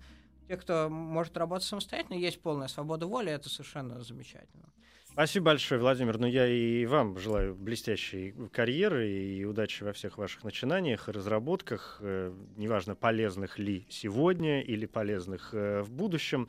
[0.47, 4.73] те, кто может работать самостоятельно, есть полная свобода воли, это совершенно замечательно.
[5.17, 6.19] Спасибо большое, Владимир.
[6.19, 11.97] Ну, я и вам желаю блестящей карьеры и удачи во всех ваших начинаниях и разработках,
[12.01, 16.47] э, неважно, полезных ли сегодня или полезных э, в будущем.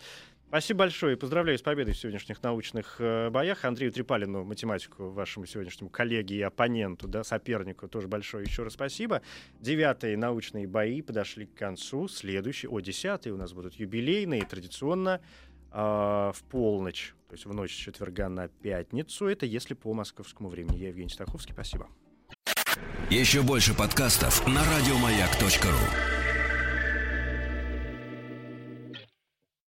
[0.48, 3.64] Спасибо большое и поздравляю с победой в сегодняшних научных э, боях.
[3.64, 9.22] Андрею Трипалину, математику, вашему сегодняшнему коллеге и оппоненту, да, сопернику, тоже большое еще раз спасибо.
[9.60, 12.06] Девятые научные бои подошли к концу.
[12.06, 15.22] Следующие, о, десятые у нас будут юбилейные, традиционно
[15.72, 19.26] э, в полночь, то есть в ночь с четверга на пятницу.
[19.26, 20.79] Это если по московскому времени.
[20.79, 21.89] Я Евгений Стаховский, спасибо.
[23.11, 26.28] Еще больше подкастов на радиомаяк.ру